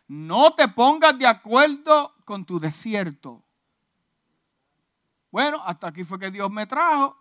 [0.07, 3.43] No te pongas de acuerdo con tu desierto.
[5.32, 7.18] Bueno, hasta aquí fue que Dios me trajo.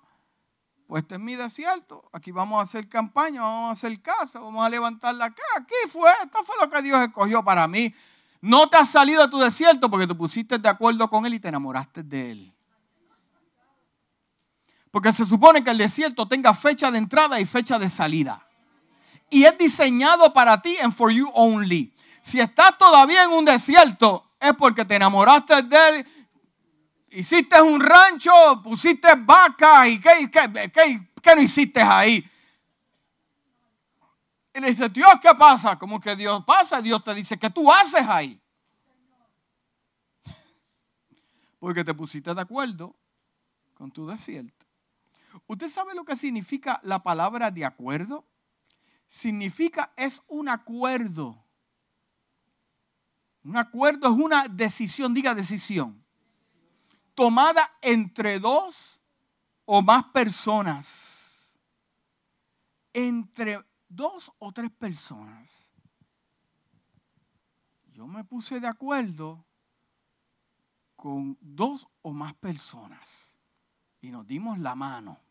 [0.87, 2.09] Pues este es mi desierto.
[2.13, 5.49] Aquí vamos a hacer campaña, vamos a hacer casa, vamos a levantar la casa.
[5.57, 7.93] Aquí fue, esto fue lo que Dios escogió para mí.
[8.41, 11.41] No te has salido de tu desierto porque te pusiste de acuerdo con Él y
[11.41, 12.56] te enamoraste de Él.
[14.97, 18.43] Porque se supone que el desierto tenga fecha de entrada y fecha de salida.
[19.29, 21.95] Y es diseñado para ti and for you only.
[22.23, 26.07] Si estás todavía en un desierto, es porque te enamoraste de él,
[27.11, 28.33] hiciste un rancho,
[28.63, 32.27] pusiste vacas y ¿qué, qué, no hiciste ahí?
[34.55, 35.79] Y le dice, Dios, ¿qué pasa?
[35.79, 38.41] Como que Dios pasa, Dios te dice, ¿qué tú haces ahí?
[41.59, 42.97] Porque te pusiste de acuerdo
[43.75, 44.56] con tu desierto.
[45.47, 48.25] ¿Usted sabe lo que significa la palabra de acuerdo?
[49.09, 51.45] Significa es un acuerdo.
[53.45, 56.05] Un acuerdo es una decisión, diga decisión,
[57.15, 59.01] tomada entre dos
[59.65, 61.57] o más personas.
[62.93, 65.71] Entre dos o tres personas.
[67.93, 69.47] Yo me puse de acuerdo
[70.97, 73.37] con dos o más personas
[74.01, 75.26] y nos dimos la mano.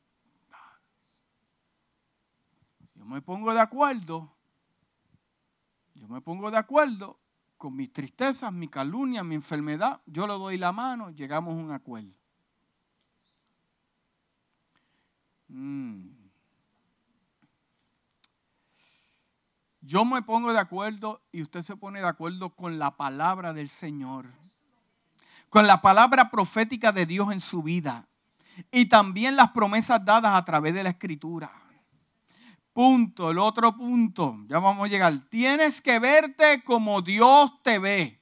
[3.06, 4.34] Yo me pongo de acuerdo,
[5.94, 7.20] yo me pongo de acuerdo
[7.56, 11.72] con mis tristezas, mi calumnia, mi enfermedad, yo le doy la mano, llegamos a un
[11.72, 12.16] acuerdo.
[15.50, 16.08] Mm.
[19.82, 23.70] Yo me pongo de acuerdo y usted se pone de acuerdo con la palabra del
[23.70, 24.34] Señor,
[25.52, 28.08] con la palabra profética de Dios en su vida
[28.72, 31.65] y también las promesas dadas a través de la escritura.
[32.76, 35.18] Punto, el otro punto, ya vamos a llegar.
[35.30, 38.22] Tienes que verte como Dios te ve.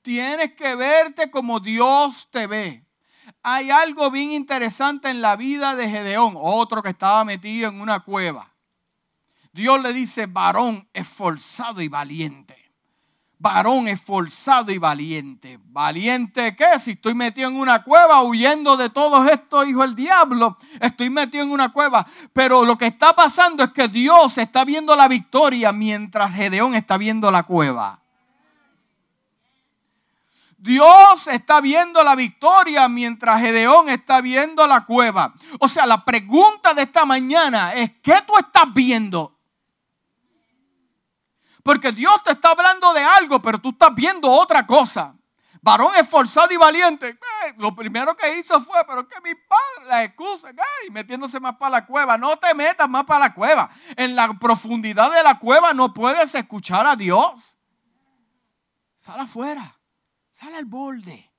[0.00, 2.86] Tienes que verte como Dios te ve.
[3.42, 8.00] Hay algo bien interesante en la vida de Gedeón, otro que estaba metido en una
[8.00, 8.50] cueva.
[9.52, 12.59] Dios le dice, varón esforzado y valiente
[13.40, 15.58] varón esforzado y valiente.
[15.64, 16.78] ¿Valiente qué?
[16.78, 21.42] Si estoy metido en una cueva huyendo de todos estos hijos del diablo, estoy metido
[21.42, 22.06] en una cueva.
[22.34, 26.98] Pero lo que está pasando es que Dios está viendo la victoria mientras Gedeón está
[26.98, 27.98] viendo la cueva.
[30.58, 35.32] Dios está viendo la victoria mientras Gedeón está viendo la cueva.
[35.60, 39.39] O sea, la pregunta de esta mañana es, ¿qué tú estás viendo?
[41.62, 45.14] Porque Dios te está hablando de algo, pero tú estás viendo otra cosa.
[45.62, 47.18] Varón esforzado y valiente.
[47.58, 50.48] lo primero que hizo fue, pero que mi padre, la excusa,
[50.90, 52.16] metiéndose más para la cueva.
[52.16, 53.70] No te metas más para la cueva.
[53.96, 57.58] En la profundidad de la cueva no puedes escuchar a Dios.
[58.96, 59.78] Sal afuera.
[60.30, 61.30] Sal al borde.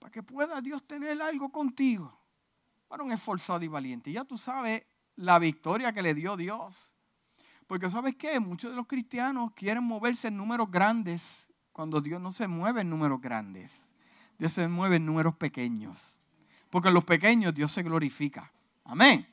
[0.00, 2.20] Para que pueda Dios tener algo contigo.
[2.88, 4.10] Varón esforzado y valiente.
[4.10, 4.84] Ya tú sabes
[5.14, 6.95] la victoria que le dio Dios.
[7.66, 12.30] Porque sabes qué, muchos de los cristianos quieren moverse en números grandes cuando Dios no
[12.30, 13.92] se mueve en números grandes.
[14.38, 16.20] Dios se mueve en números pequeños.
[16.70, 18.52] Porque en los pequeños Dios se glorifica.
[18.84, 19.26] Amén.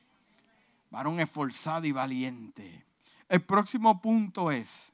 [0.90, 2.86] Varón esforzado y valiente.
[3.30, 4.94] El próximo punto es,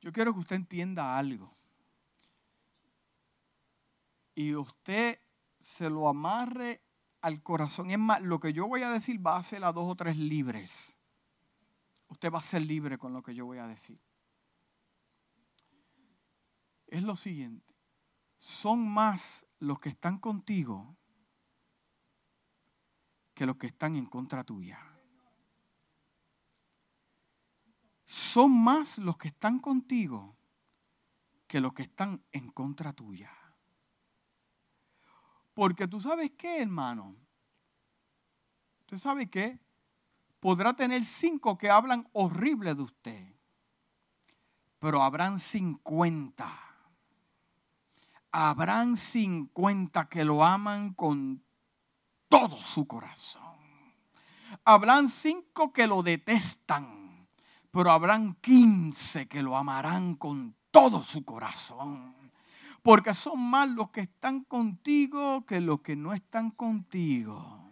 [0.00, 1.54] yo quiero que usted entienda algo.
[4.34, 5.18] Y usted
[5.58, 6.82] se lo amarre
[7.22, 7.90] al corazón.
[7.90, 10.18] Es más, lo que yo voy a decir va a ser a dos o tres
[10.18, 10.96] libres
[12.08, 14.00] usted va a ser libre con lo que yo voy a decir.
[16.86, 17.74] Es lo siguiente.
[18.38, 20.96] son más los que están contigo
[23.34, 24.78] que los que están en contra tuya.
[28.06, 30.36] Son más los que están contigo
[31.46, 33.32] que los que están en contra tuya.
[35.52, 37.16] Porque tú sabes qué, hermano.
[38.86, 39.58] Tú sabes qué.
[40.44, 43.34] Podrá tener cinco que hablan horrible de usted.
[44.78, 46.46] Pero habrán cincuenta.
[48.30, 51.42] Habrán cincuenta que lo aman con
[52.28, 53.56] todo su corazón.
[54.66, 57.26] Habrán cinco que lo detestan,
[57.70, 62.14] pero habrán quince que lo amarán con todo su corazón.
[62.82, 67.62] Porque son más los que están contigo que los que no están contigo.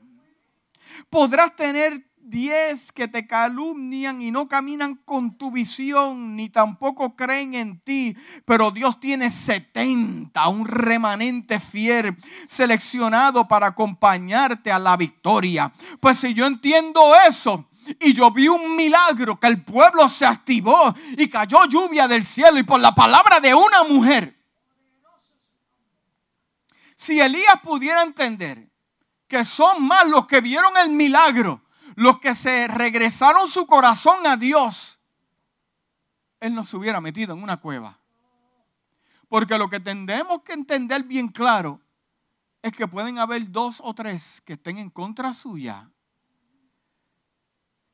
[1.11, 7.55] Podrás tener diez que te calumnian y no caminan con tu visión, ni tampoco creen
[7.55, 12.17] en ti, pero Dios tiene setenta, un remanente fiel,
[12.49, 15.73] seleccionado para acompañarte a la victoria.
[16.01, 17.69] Pues si yo entiendo eso,
[18.01, 22.59] y yo vi un milagro que el pueblo se activó y cayó lluvia del cielo
[22.59, 24.37] y por la palabra de una mujer.
[26.95, 28.71] Si Elías pudiera entender
[29.27, 31.62] que son más los que vieron el milagro
[31.97, 34.99] los que se regresaron su corazón a Dios,
[36.41, 37.99] Él no se hubiera metido en una cueva.
[39.29, 41.81] Porque lo que tendremos que entender bien claro
[42.63, 45.91] es que pueden haber dos o tres que estén en contra suya.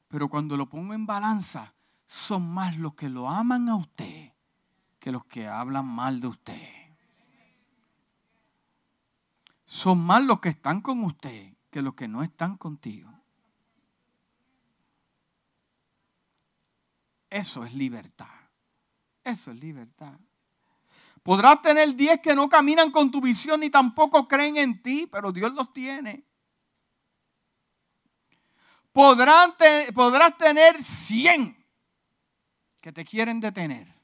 [0.09, 1.75] Pero cuando lo pongo en balanza,
[2.07, 4.33] son más los que lo aman a usted
[4.99, 6.69] que los que hablan mal de usted.
[9.65, 13.18] Son más los que están con usted que los que no están contigo.
[17.31, 18.27] Eso es libertad.
[19.23, 20.19] Eso es libertad.
[21.23, 25.31] Podrás tener 10 que no caminan con tu visión ni tampoco creen en ti, pero
[25.31, 26.25] Dios los tiene.
[28.93, 29.55] Podrás,
[29.95, 31.57] podrás tener 100
[32.81, 33.95] que te quieren detener.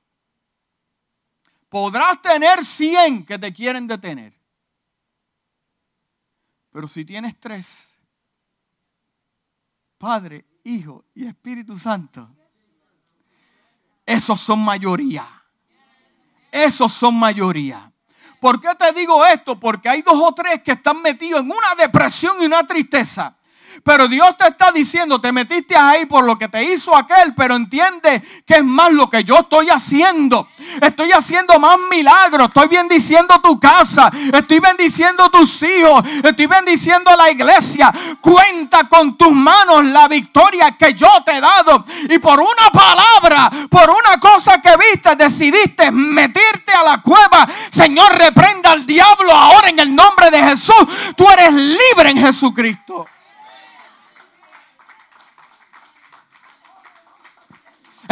[1.68, 4.38] Podrás tener 100 que te quieren detener.
[6.70, 7.94] Pero si tienes tres,
[9.96, 12.30] Padre, Hijo y Espíritu Santo,
[14.07, 15.26] esos son mayoría.
[16.50, 17.90] Esos son mayoría.
[18.40, 19.59] ¿Por qué te digo esto?
[19.59, 23.36] Porque hay dos o tres que están metidos en una depresión y una tristeza.
[23.82, 27.56] Pero Dios te está diciendo, te metiste ahí por lo que te hizo aquel, pero
[27.56, 30.48] entiende que es más lo que yo estoy haciendo.
[30.80, 37.30] Estoy haciendo más milagros, estoy bendiciendo tu casa, estoy bendiciendo tus hijos, estoy bendiciendo la
[37.30, 37.92] iglesia.
[38.20, 41.84] Cuenta con tus manos la victoria que yo te he dado.
[42.08, 47.46] Y por una palabra, por una cosa que viste, decidiste meterte a la cueva.
[47.70, 51.14] Señor, reprenda al diablo ahora en el nombre de Jesús.
[51.16, 53.06] Tú eres libre en Jesucristo.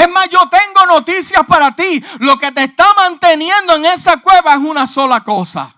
[0.03, 2.05] Es más, yo tengo noticias para ti.
[2.19, 5.73] Lo que te está manteniendo en esa cueva es una sola cosa.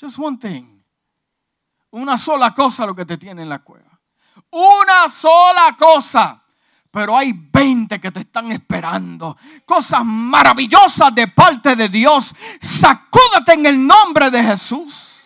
[0.00, 0.80] Just one thing.
[1.90, 3.90] Una sola cosa lo que te tiene en la cueva.
[4.50, 6.40] Una sola cosa.
[6.92, 9.36] Pero hay 20 que te están esperando.
[9.64, 12.32] Cosas maravillosas de parte de Dios.
[12.60, 15.24] Sacúdate en el nombre de Jesús.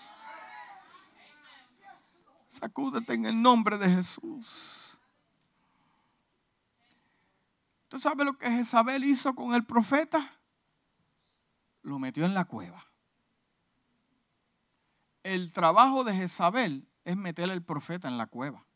[2.49, 4.74] Sacúdate en el nombre de Jesús.
[7.95, 10.37] ¿Tú sabes lo que Jezabel hizo con el profeta?
[11.83, 12.85] Lo metió en la cueva.
[15.23, 18.67] El trabajo de Jezabel es meter al profeta en la cueva.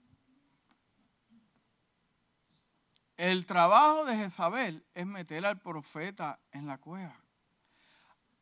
[3.17, 7.21] El trabajo de Jezabel es meter al profeta en la cueva.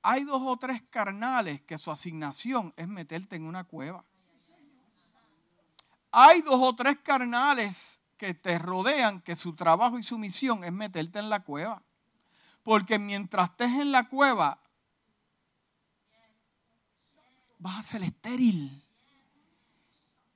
[0.02, 4.04] Hay dos o tres carnales que su asignación es meterte en una cueva.
[6.10, 10.72] Hay dos o tres carnales que te rodean, que su trabajo y su misión es
[10.72, 11.82] meterte en la cueva.
[12.62, 14.58] Porque mientras estés en la cueva,
[17.58, 18.82] vas a ser estéril.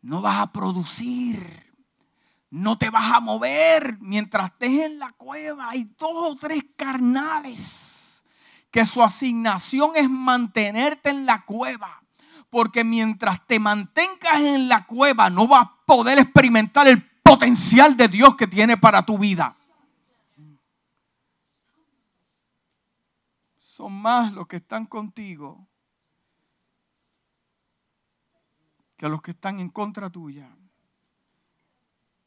[0.02, 1.70] No vas a producir.
[2.50, 3.98] No te vas a mover.
[4.00, 8.22] Mientras estés en la cueva, hay dos o tres carnales
[8.70, 12.02] que su asignación es mantenerte en la cueva.
[12.48, 18.08] Porque mientras te mantengas en la cueva, no vas a poder experimentar el potencial de
[18.08, 19.54] Dios que tiene para tu vida.
[23.58, 25.66] Son más los que están contigo
[29.00, 30.54] que los que están en contra tuya.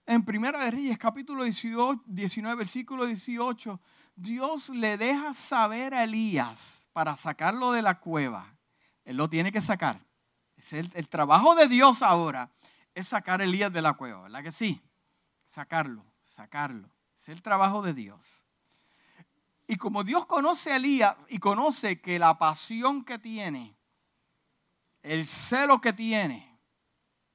[0.07, 3.79] En Primera de Reyes, capítulo 19, versículo 18,
[4.15, 8.57] Dios le deja saber a Elías para sacarlo de la cueva.
[9.05, 10.03] Él lo tiene que sacar.
[10.57, 12.51] Es el, el trabajo de Dios ahora
[12.95, 14.81] es sacar a Elías de la cueva, ¿verdad que sí?
[15.45, 16.89] Sacarlo, sacarlo.
[17.17, 18.45] Es el trabajo de Dios.
[19.67, 23.75] Y como Dios conoce a Elías y conoce que la pasión que tiene,
[25.01, 26.53] el celo que tiene,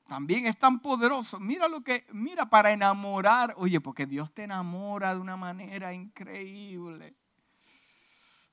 [0.07, 1.39] también es tan poderoso.
[1.39, 7.15] Mira lo que, mira, para enamorar, oye, porque Dios te enamora de una manera increíble.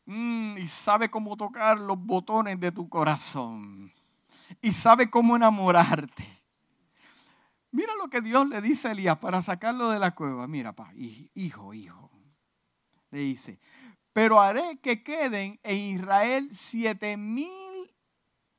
[0.05, 3.91] Mm, y sabe cómo tocar los botones de tu corazón.
[4.61, 6.27] Y sabe cómo enamorarte.
[7.75, 10.47] Mira lo que Dios le dice a Elías para sacarlo de la cueva.
[10.47, 12.09] Mira, pa, hijo, hijo.
[13.11, 13.59] Le dice,
[14.13, 17.93] pero haré que queden en Israel siete mil,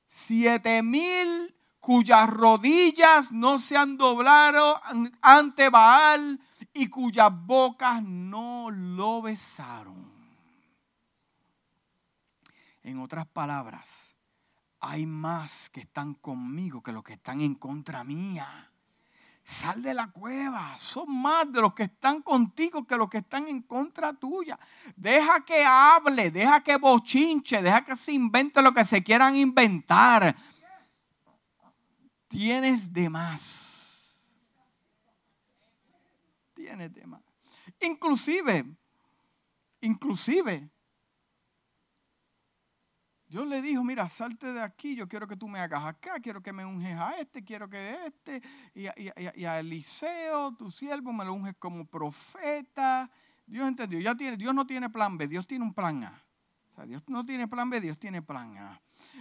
[0.04, 4.78] siete mil cuyas rodillas no se han doblado
[5.22, 6.38] ante Baal
[6.74, 10.12] y cuyas bocas no lo besaron.
[12.82, 14.14] En otras palabras,
[14.80, 18.72] hay más que están conmigo que los que están en contra mía.
[19.46, 20.76] Sal de la cueva.
[20.76, 24.58] Son más de los que están contigo que los que están en contra tuya.
[24.96, 30.34] Deja que hable, deja que bochinche, deja que se invente lo que se quieran inventar
[32.36, 34.22] tienes de más.
[36.52, 37.22] Tienes de más.
[37.80, 38.64] Inclusive,
[39.80, 40.68] inclusive,
[43.36, 46.42] Dios le dijo, mira, salte de aquí, yo quiero que tú me hagas acá, quiero
[46.42, 48.40] que me unges a este, quiero que este,
[48.74, 48.86] y
[49.44, 53.10] a, Eliseo, tu siervo, me lo unges como profeta.
[53.46, 56.24] Dios entendió, ya tiene, Dios no tiene plan B, Dios tiene un plan A.
[56.70, 58.80] O sea, Dios no tiene plan B, Dios tiene plan A.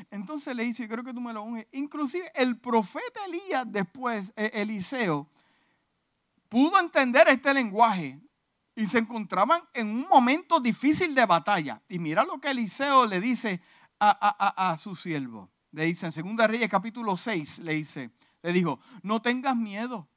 [0.10, 1.68] Entonces le dice, yo creo que tú me lo unges.
[1.74, 5.28] Inclusive el profeta Elías después, e-, Eliseo,
[6.48, 8.18] pudo entender este lenguaje
[8.76, 11.82] y se encontraban en un momento difícil de batalla.
[11.90, 13.62] Y mira lo que Eliseo le dice
[14.00, 15.50] a, su siervo.
[15.72, 20.08] Le dice en 2 Reyes capítulo 6, le dice, le dijo, no tengas miedo,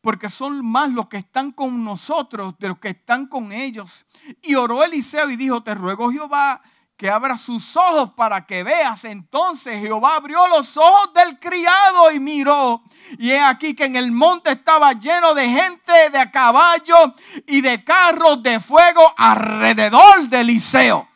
[0.00, 4.06] porque son más los que están con nosotros de los que están con ellos.
[4.42, 6.60] Y oró Eliseo y dijo, te ruego Jehová
[6.96, 9.04] que abra sus ojos para que veas.
[9.04, 12.82] Entonces Jehová abrió los ojos del criado y miró.
[13.18, 17.12] Y he aquí que en el monte estaba lleno de gente, de caballos
[17.46, 21.08] y de carros de fuego alrededor de Eliseo.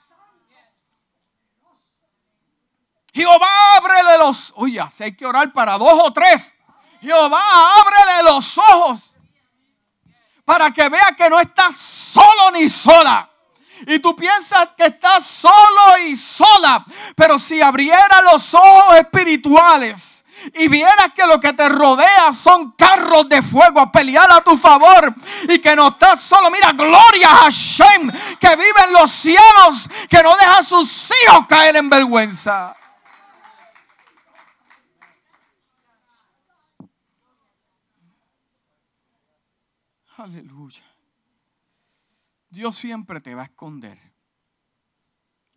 [3.13, 6.55] Jehová ábrele los, oye, si hay que orar para dos o tres.
[7.01, 7.43] Jehová
[7.81, 9.01] ábrele los ojos
[10.45, 13.29] para que vea que no está solo ni sola
[13.87, 16.85] y tú piensas que estás solo y sola.
[17.15, 23.29] Pero si abriera los ojos espirituales y vieras que lo que te rodea son carros
[23.29, 25.15] de fuego a pelear a tu favor
[25.49, 26.51] y que no estás solo.
[26.51, 31.47] Mira, gloria a Hashem que vive en los cielos, que no deja a sus hijos
[31.49, 32.78] caer en vergüenza.
[40.19, 40.83] Aleluya.
[42.51, 43.97] Dios siempre te va a esconder.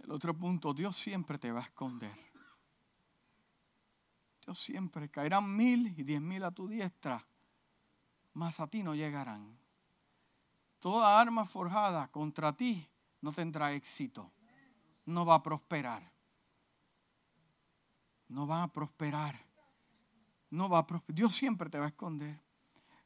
[0.04, 2.16] El otro punto, Dios siempre te va a esconder.
[4.46, 7.26] Dios siempre caerán mil y diez mil a tu diestra,
[8.34, 9.58] mas a ti no llegarán.
[10.80, 12.88] Toda arma forjada contra ti
[13.22, 14.32] no tendrá éxito,
[15.06, 16.12] no va a prosperar.
[18.28, 19.44] No va a prosperar.
[20.52, 21.16] No va a prosperar.
[21.16, 22.40] Dios siempre te va a esconder.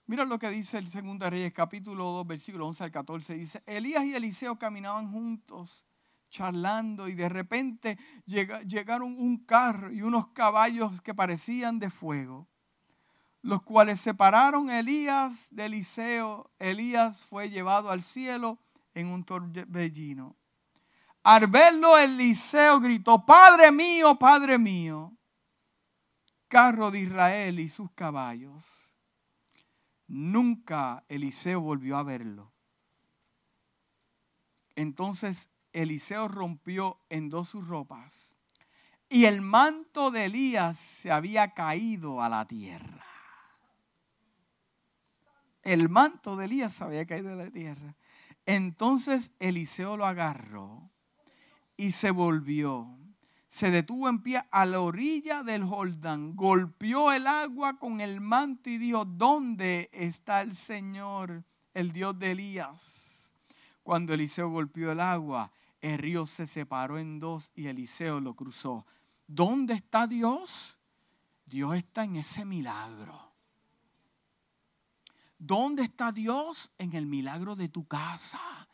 [0.08, 3.34] Mira lo que dice el segundo Reyes, capítulo 2, versículo 11 al 14.
[3.34, 5.84] Dice, Elías y Eliseo caminaban juntos,
[6.30, 7.98] charlando, y de repente
[8.28, 12.48] llegaron un carro y unos caballos que parecían de fuego,
[13.42, 16.52] los cuales separaron Elías de Eliseo.
[16.60, 18.60] Elías fue llevado al cielo
[18.94, 20.36] en un torbellino.
[21.24, 25.14] Al verlo, Eliseo gritó, Padre mío, Padre mío,
[26.48, 28.85] carro de Israel y sus caballos.
[30.08, 32.52] Nunca Eliseo volvió a verlo.
[34.76, 38.38] Entonces Eliseo rompió en dos sus ropas
[39.10, 43.06] y el manto de Elías se había caído a la tierra.
[45.64, 47.96] El manto de Elías se había caído a la tierra.
[48.46, 50.92] Entonces Eliseo lo agarró
[51.78, 52.98] y se volvió
[53.56, 58.70] se detuvo en pie a la orilla del Jordán, golpeó el agua con el manto
[58.70, 61.42] y dijo, ¿dónde está el Señor,
[61.74, 63.32] el Dios de Elías?
[63.82, 68.86] Cuando Eliseo golpeó el agua, el río se separó en dos y Eliseo lo cruzó.
[69.26, 70.78] ¿Dónde está Dios?
[71.46, 73.32] Dios está en ese milagro.
[75.38, 76.72] ¿Dónde está Dios?
[76.78, 78.65] En el milagro de tu casa.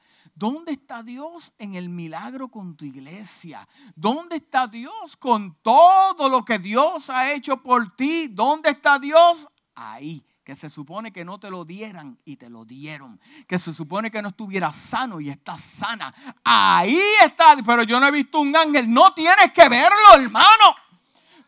[0.42, 3.68] ¿Dónde está Dios en el milagro con tu iglesia?
[3.96, 8.28] ¿Dónde está Dios con todo lo que Dios ha hecho por ti?
[8.28, 9.48] ¿Dónde está Dios?
[9.76, 13.72] Ahí que se supone que no te lo dieran y te lo dieron, que se
[13.72, 16.12] supone que no estuvieras sano y estás sana.
[16.44, 20.76] Ahí está, pero yo no he visto un ángel, no tienes que verlo, hermano.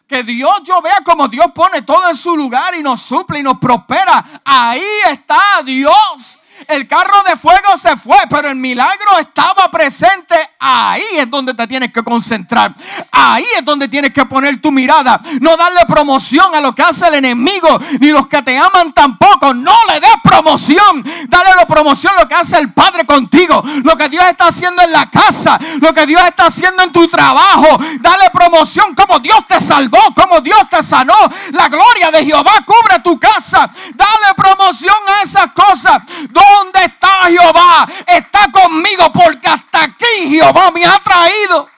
[0.07, 3.43] Que Dios yo vea como Dios pone todo en su lugar y nos suple y
[3.43, 4.23] nos prospera.
[4.45, 6.37] Ahí está Dios.
[6.67, 10.35] El carro de fuego se fue, pero el milagro estaba presente.
[10.59, 12.73] Ahí es donde te tienes que concentrar.
[13.11, 15.19] Ahí es donde tienes que poner tu mirada.
[15.41, 19.53] No darle promoción a lo que hace el enemigo, ni los que te aman tampoco.
[19.53, 21.03] No le des promoción.
[21.27, 23.61] Dale la promoción lo que hace el Padre contigo.
[23.83, 25.59] Lo que Dios está haciendo en la casa.
[25.81, 27.77] Lo que Dios está haciendo en tu trabajo.
[27.99, 31.15] Dale promoción como Dios te salvó, como Dios te sanó.
[31.51, 33.69] La gloria de Jehová cubre tu casa.
[33.95, 36.01] Dale promoción a esas cosas.
[36.43, 37.87] ¿Dónde está Jehová?
[38.07, 41.69] Está conmigo porque hasta aquí Jehová me ha traído.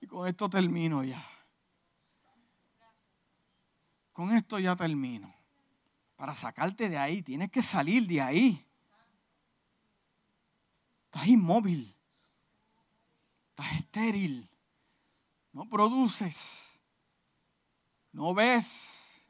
[0.00, 1.24] Y con esto termino ya.
[4.12, 5.34] Con esto ya termino.
[6.16, 8.66] Para sacarte de ahí, tienes que salir de ahí.
[11.06, 11.96] Estás inmóvil.
[13.48, 14.48] Estás estéril.
[15.52, 16.71] No produces.
[18.12, 19.22] No ves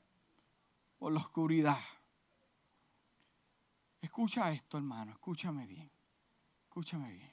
[0.98, 1.80] por la oscuridad.
[4.00, 5.12] Escucha esto, hermano.
[5.12, 5.90] Escúchame bien.
[6.64, 7.32] Escúchame bien.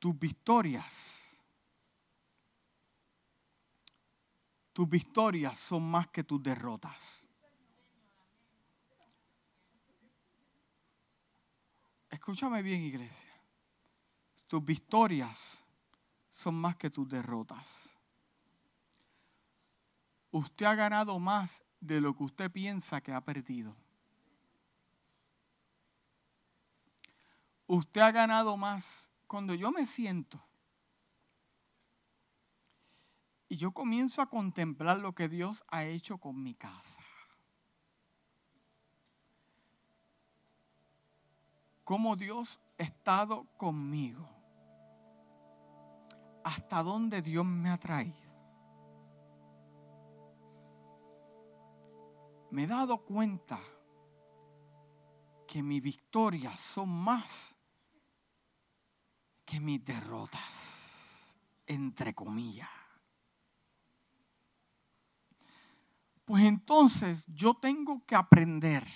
[0.00, 1.42] Tus victorias.
[4.72, 7.28] Tus victorias son más que tus derrotas.
[12.10, 13.32] Escúchame bien, iglesia.
[14.48, 15.64] Tus victorias
[16.28, 17.99] son más que tus derrotas
[20.30, 23.76] usted ha ganado más de lo que usted piensa que ha perdido.
[27.66, 30.42] Usted ha ganado más cuando yo me siento
[33.48, 37.02] y yo comienzo a contemplar lo que Dios ha hecho con mi casa.
[41.82, 44.28] Cómo Dios ha estado conmigo.
[46.44, 48.29] Hasta dónde Dios me ha traído.
[52.50, 53.60] Me he dado cuenta
[55.46, 57.56] que mis victorias son más
[59.44, 61.36] que mis derrotas,
[61.66, 62.68] entre comillas.
[66.24, 68.86] Pues entonces yo tengo que aprender,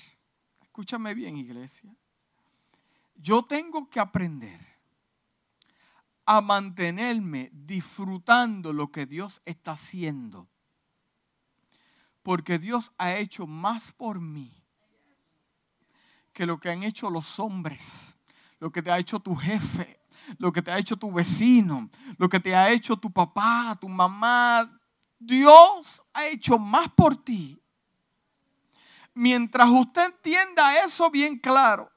[0.60, 1.92] escúchame bien iglesia,
[3.16, 4.60] yo tengo que aprender
[6.26, 10.48] a mantenerme disfrutando lo que Dios está haciendo
[12.24, 14.50] porque Dios ha hecho más por mí
[16.32, 18.16] que lo que han hecho los hombres,
[18.58, 20.00] lo que te ha hecho tu jefe,
[20.38, 23.88] lo que te ha hecho tu vecino, lo que te ha hecho tu papá, tu
[23.88, 24.80] mamá.
[25.18, 27.62] Dios ha hecho más por ti.
[29.12, 31.92] Mientras usted entienda eso bien claro,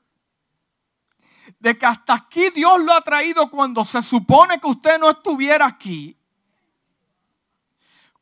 [1.58, 5.66] de que hasta aquí Dios lo ha traído cuando se supone que usted no estuviera
[5.66, 6.17] aquí,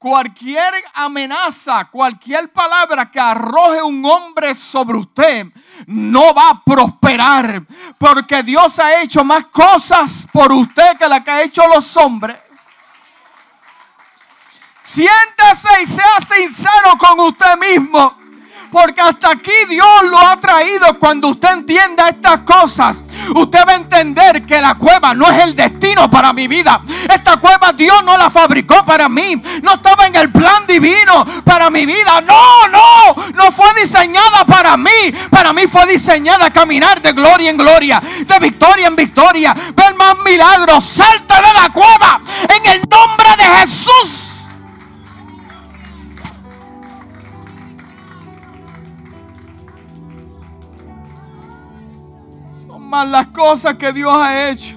[0.05, 5.47] cualquier amenaza, cualquier palabra que arroje un hombre sobre usted,
[5.87, 7.63] no va a prosperar.
[7.97, 12.37] Porque Dios ha hecho más cosas por usted que las que ha hecho los hombres.
[14.79, 18.15] Siéntese y sea sincero con usted mismo.
[18.71, 20.99] Porque hasta aquí Dios lo ha traído.
[20.99, 23.03] Cuando usted entienda estas cosas,
[23.35, 26.81] usted va a entender que la cueva no es el destino para mi vida.
[27.13, 29.41] Esta cueva Dios no la fabricó para mí.
[29.61, 32.21] No estaba en el plan divino para mi vida.
[32.21, 33.15] No, no.
[33.33, 35.13] No fue diseñada para mí.
[35.29, 37.99] Para mí fue diseñada caminar de gloria en gloria.
[37.99, 39.55] De victoria en victoria.
[39.75, 40.83] Ver más milagros.
[40.83, 42.21] Salte de la cueva.
[42.49, 44.34] En el nombre de Jesús.
[52.89, 54.75] Las cosas que Dios ha hecho.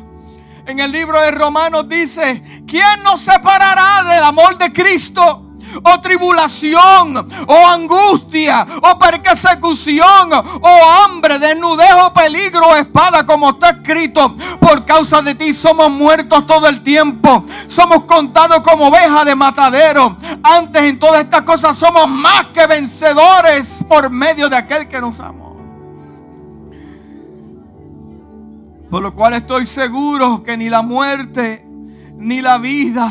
[0.66, 5.44] En el libro de Romanos dice, ¿quién nos separará del amor de Cristo?
[5.82, 13.70] o tribulación, o angustia, o persecución, o hambre, desnudez, o peligro, o espada, como está
[13.70, 14.34] escrito.
[14.58, 17.44] Por causa de ti somos muertos todo el tiempo.
[17.68, 20.16] Somos contados como ovejas de matadero.
[20.42, 25.20] Antes en todas estas cosas somos más que vencedores por medio de aquel que nos
[25.20, 25.47] ama.
[28.90, 31.64] Por lo cual estoy seguro que ni la muerte,
[32.16, 33.10] ni la vida,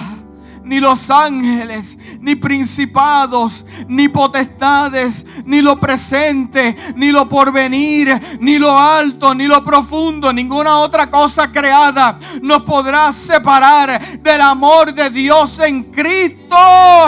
[0.68, 8.78] ni los ángeles, ni principados, ni potestades, ni lo presente, ni lo porvenir, ni lo
[8.78, 15.60] alto, ni lo profundo, ninguna otra cosa creada nos podrá separar del amor de Dios
[15.60, 16.58] en Cristo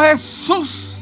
[0.01, 0.98] Jesús.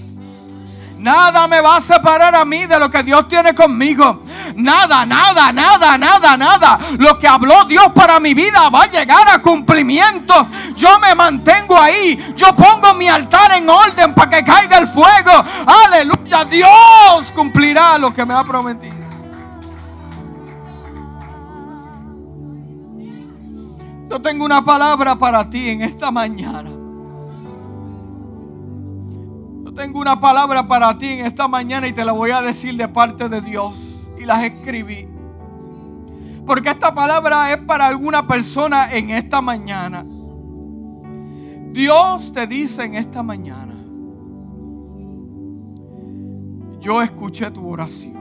[1.00, 4.24] Nada me va a separar a mí de lo que Dios tiene conmigo.
[4.56, 6.80] Nada, nada, nada, nada, nada.
[6.98, 10.34] Lo que habló Dios para mi vida va a llegar a cumplimiento.
[10.76, 12.34] Yo me mantengo ahí.
[12.36, 15.32] Yo pongo mi altar en orden para que caiga el fuego.
[15.86, 16.45] Aleluya.
[16.45, 18.95] Dios cumplirá lo que me ha prometido.
[24.10, 26.77] Yo tengo una palabra para ti en esta mañana
[29.78, 32.88] tengo una palabra para ti en esta mañana y te la voy a decir de
[32.88, 33.74] parte de Dios.
[34.20, 35.08] Y las escribí.
[36.46, 40.04] Porque esta palabra es para alguna persona en esta mañana.
[41.72, 43.76] Dios te dice en esta mañana,
[46.80, 48.18] yo escuché tu oración.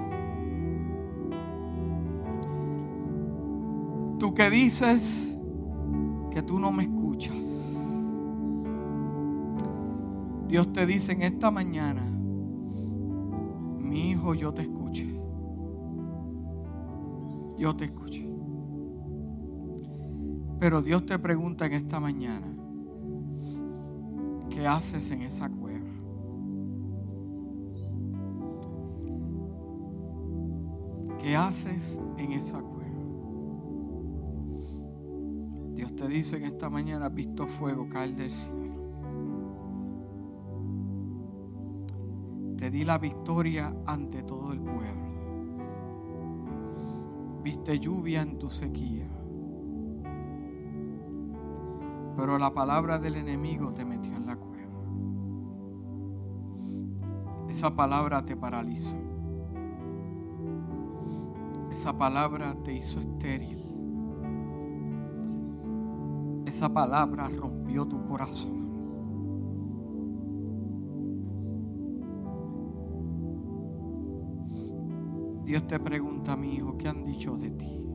[4.19, 5.35] Tú que dices
[6.31, 7.06] que tú no me escuchas.
[10.57, 12.01] Dios te dice en esta mañana,
[13.79, 15.21] mi hijo, yo te escuché.
[17.59, 18.27] Yo te escuché.
[20.59, 22.47] Pero Dios te pregunta en esta mañana,
[24.49, 25.91] ¿qué haces en esa cueva?
[31.19, 33.05] ¿Qué haces en esa cueva?
[35.75, 38.66] Dios te dice en esta mañana, has visto fuego caer del cielo.
[42.77, 45.07] Di la victoria ante todo el pueblo.
[47.43, 49.09] Viste lluvia en tu sequía.
[52.19, 54.79] Pero la palabra del enemigo te metió en la cueva.
[57.49, 58.99] Esa palabra te paralizó.
[61.73, 63.65] Esa palabra te hizo estéril.
[66.45, 68.66] Esa palabra rompió tu corazón.
[75.57, 77.89] Dios te pregunta, mi hijo, ¿qué han dicho de ti?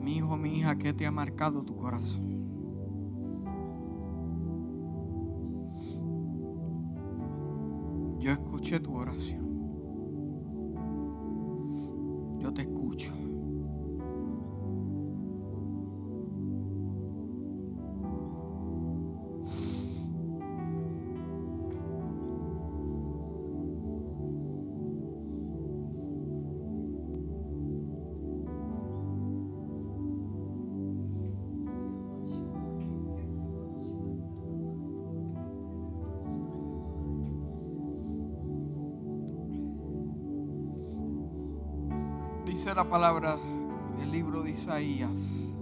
[0.00, 2.41] Mi hijo, mi hija, ¿qué te ha marcado tu corazón?
[42.92, 43.38] Palabra
[43.96, 45.54] en el libro de Isaías.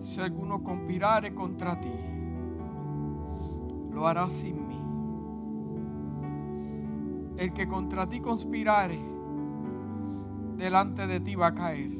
[0.00, 1.92] Si alguno conspirare contra ti,
[3.92, 4.80] lo hará sin mí.
[7.36, 8.98] El que contra ti conspirare,
[10.56, 11.90] delante de ti va a caer.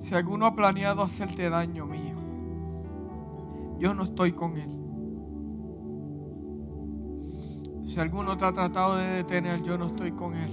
[0.00, 2.16] Si alguno ha planeado hacerte daño mío,
[3.78, 4.79] yo no estoy con él.
[7.82, 10.50] Si alguno te ha tratado de detener, yo no estoy con él.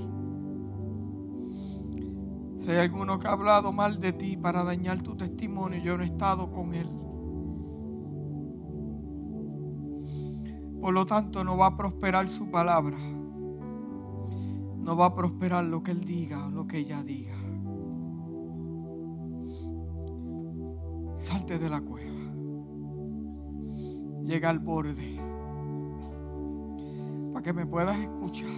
[2.59, 6.03] Si hay alguno que ha hablado mal de ti para dañar tu testimonio, yo no
[6.03, 6.89] he estado con él.
[10.81, 12.97] Por lo tanto, no va a prosperar su palabra.
[14.77, 17.35] No va a prosperar lo que él diga o lo que ella diga.
[21.17, 22.07] Salte de la cueva.
[24.21, 25.36] Llega al borde
[27.37, 28.49] para que me puedas escuchar,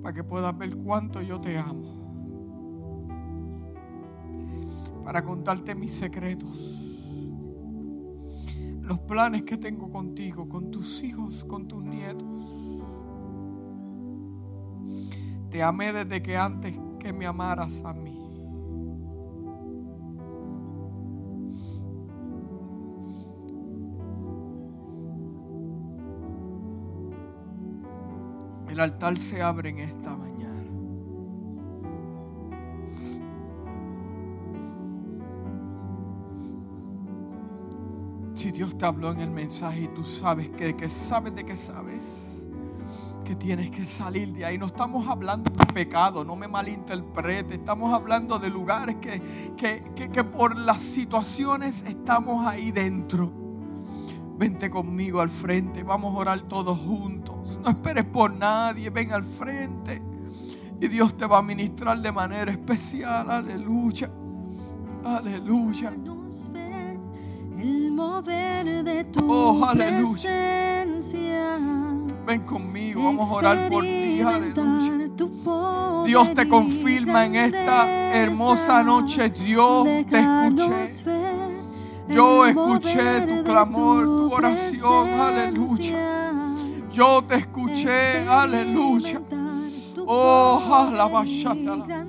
[0.00, 3.04] para que puedas ver cuánto yo te amo,
[5.04, 7.10] para contarte mis secretos,
[8.80, 12.40] los planes que tengo contigo, con tus hijos, con tus nietos.
[15.50, 18.09] Te amé desde que antes que me amaras a mí.
[28.80, 30.30] Altar se abre en esta mañana.
[38.34, 41.56] Si Dios te habló en el mensaje y tú sabes que, que sabes de que
[41.56, 42.46] sabes
[43.30, 44.58] que tienes que salir de ahí.
[44.58, 47.54] No estamos hablando de pecado, no me malinterprete.
[47.54, 49.22] Estamos hablando de lugares que,
[49.56, 53.30] que, que por las situaciones estamos ahí dentro.
[54.36, 57.39] Vente conmigo al frente, vamos a orar todos juntos.
[57.58, 60.00] No esperes por nadie, ven al frente.
[60.80, 63.30] Y Dios te va a ministrar de manera especial.
[63.30, 64.10] Aleluya.
[65.04, 65.92] Aleluya.
[67.58, 70.86] El mover de tu Oh, aleluya.
[72.26, 74.20] Ven conmigo, vamos a orar por ti.
[74.22, 75.00] Aleluya.
[76.06, 79.28] Dios te confirma en esta hermosa noche.
[79.30, 81.04] Dios te escuché.
[82.08, 85.08] Yo escuché tu clamor, tu oración.
[85.20, 86.19] Aleluya.
[87.00, 88.28] Yo te escuché.
[88.28, 89.22] Aleluya.
[90.06, 92.04] Oh, alabashata.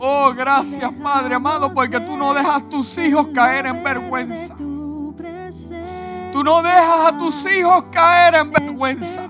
[0.00, 4.54] Oh, gracias, Padre amado, porque tú no dejas a tus hijos caer en vergüenza.
[4.56, 9.28] Tú no dejas a tus hijos caer en vergüenza.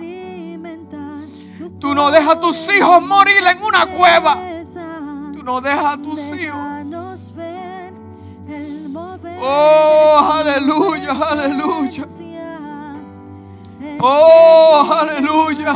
[1.81, 4.39] Tú no dejas a tus hijos morir en una cueva.
[5.35, 6.61] Tú no dejas a tus hijos.
[9.41, 12.07] Oh, aleluya, aleluya.
[14.07, 15.75] Oh, aleluya.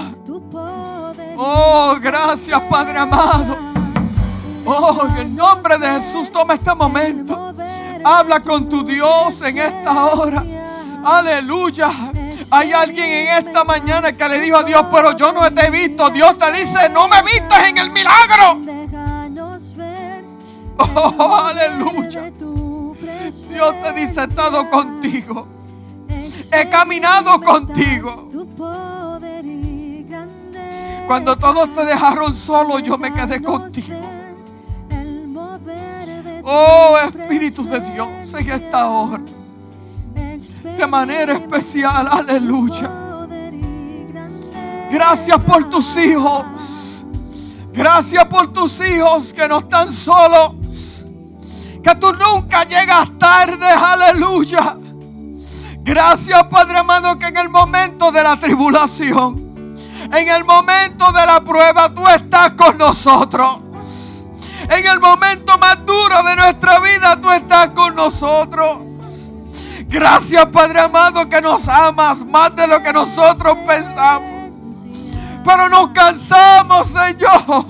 [1.39, 3.57] Oh, gracias, Padre amado.
[4.67, 7.55] Oh, en el nombre de Jesús, toma este momento.
[8.05, 10.45] Habla con tu Dios en esta hora.
[11.07, 11.89] Aleluya.
[12.51, 15.71] Hay alguien en esta mañana que le dijo a Dios, pero yo no te he
[15.71, 16.11] visto.
[16.11, 18.61] Dios te dice, no me vistes en el milagro.
[20.77, 22.31] Oh, aleluya.
[23.49, 25.57] Dios te dice, he estado contigo.
[26.51, 28.29] He caminado contigo.
[31.07, 33.99] Cuando todos te dejaron solo, yo me quedé contigo.
[36.45, 39.20] Oh Espíritu de Dios, en esta hora,
[40.15, 42.91] de manera especial, aleluya.
[44.91, 47.05] Gracias por tus hijos.
[47.73, 50.55] Gracias por tus hijos que no están solos.
[51.83, 54.77] Que tú nunca llegas tarde, aleluya.
[55.89, 59.74] Gracias Padre amado que en el momento de la tribulación,
[60.12, 63.60] en el momento de la prueba, tú estás con nosotros.
[64.69, 68.81] En el momento más duro de nuestra vida, tú estás con nosotros.
[69.86, 74.51] Gracias Padre amado que nos amas más de lo que nosotros pensamos.
[75.43, 77.65] Pero nos cansamos, Señor.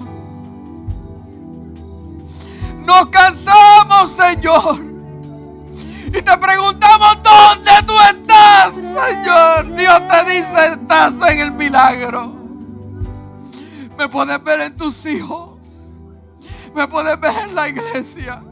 [2.84, 4.87] Nos cansamos, Señor.
[6.08, 9.76] Y te preguntamos, ¿dónde tú estás, Señor?
[9.76, 12.32] Dios te dice, estás en el milagro.
[13.98, 15.58] Me puedes ver en tus hijos.
[16.74, 18.42] Me puedes ver en la iglesia.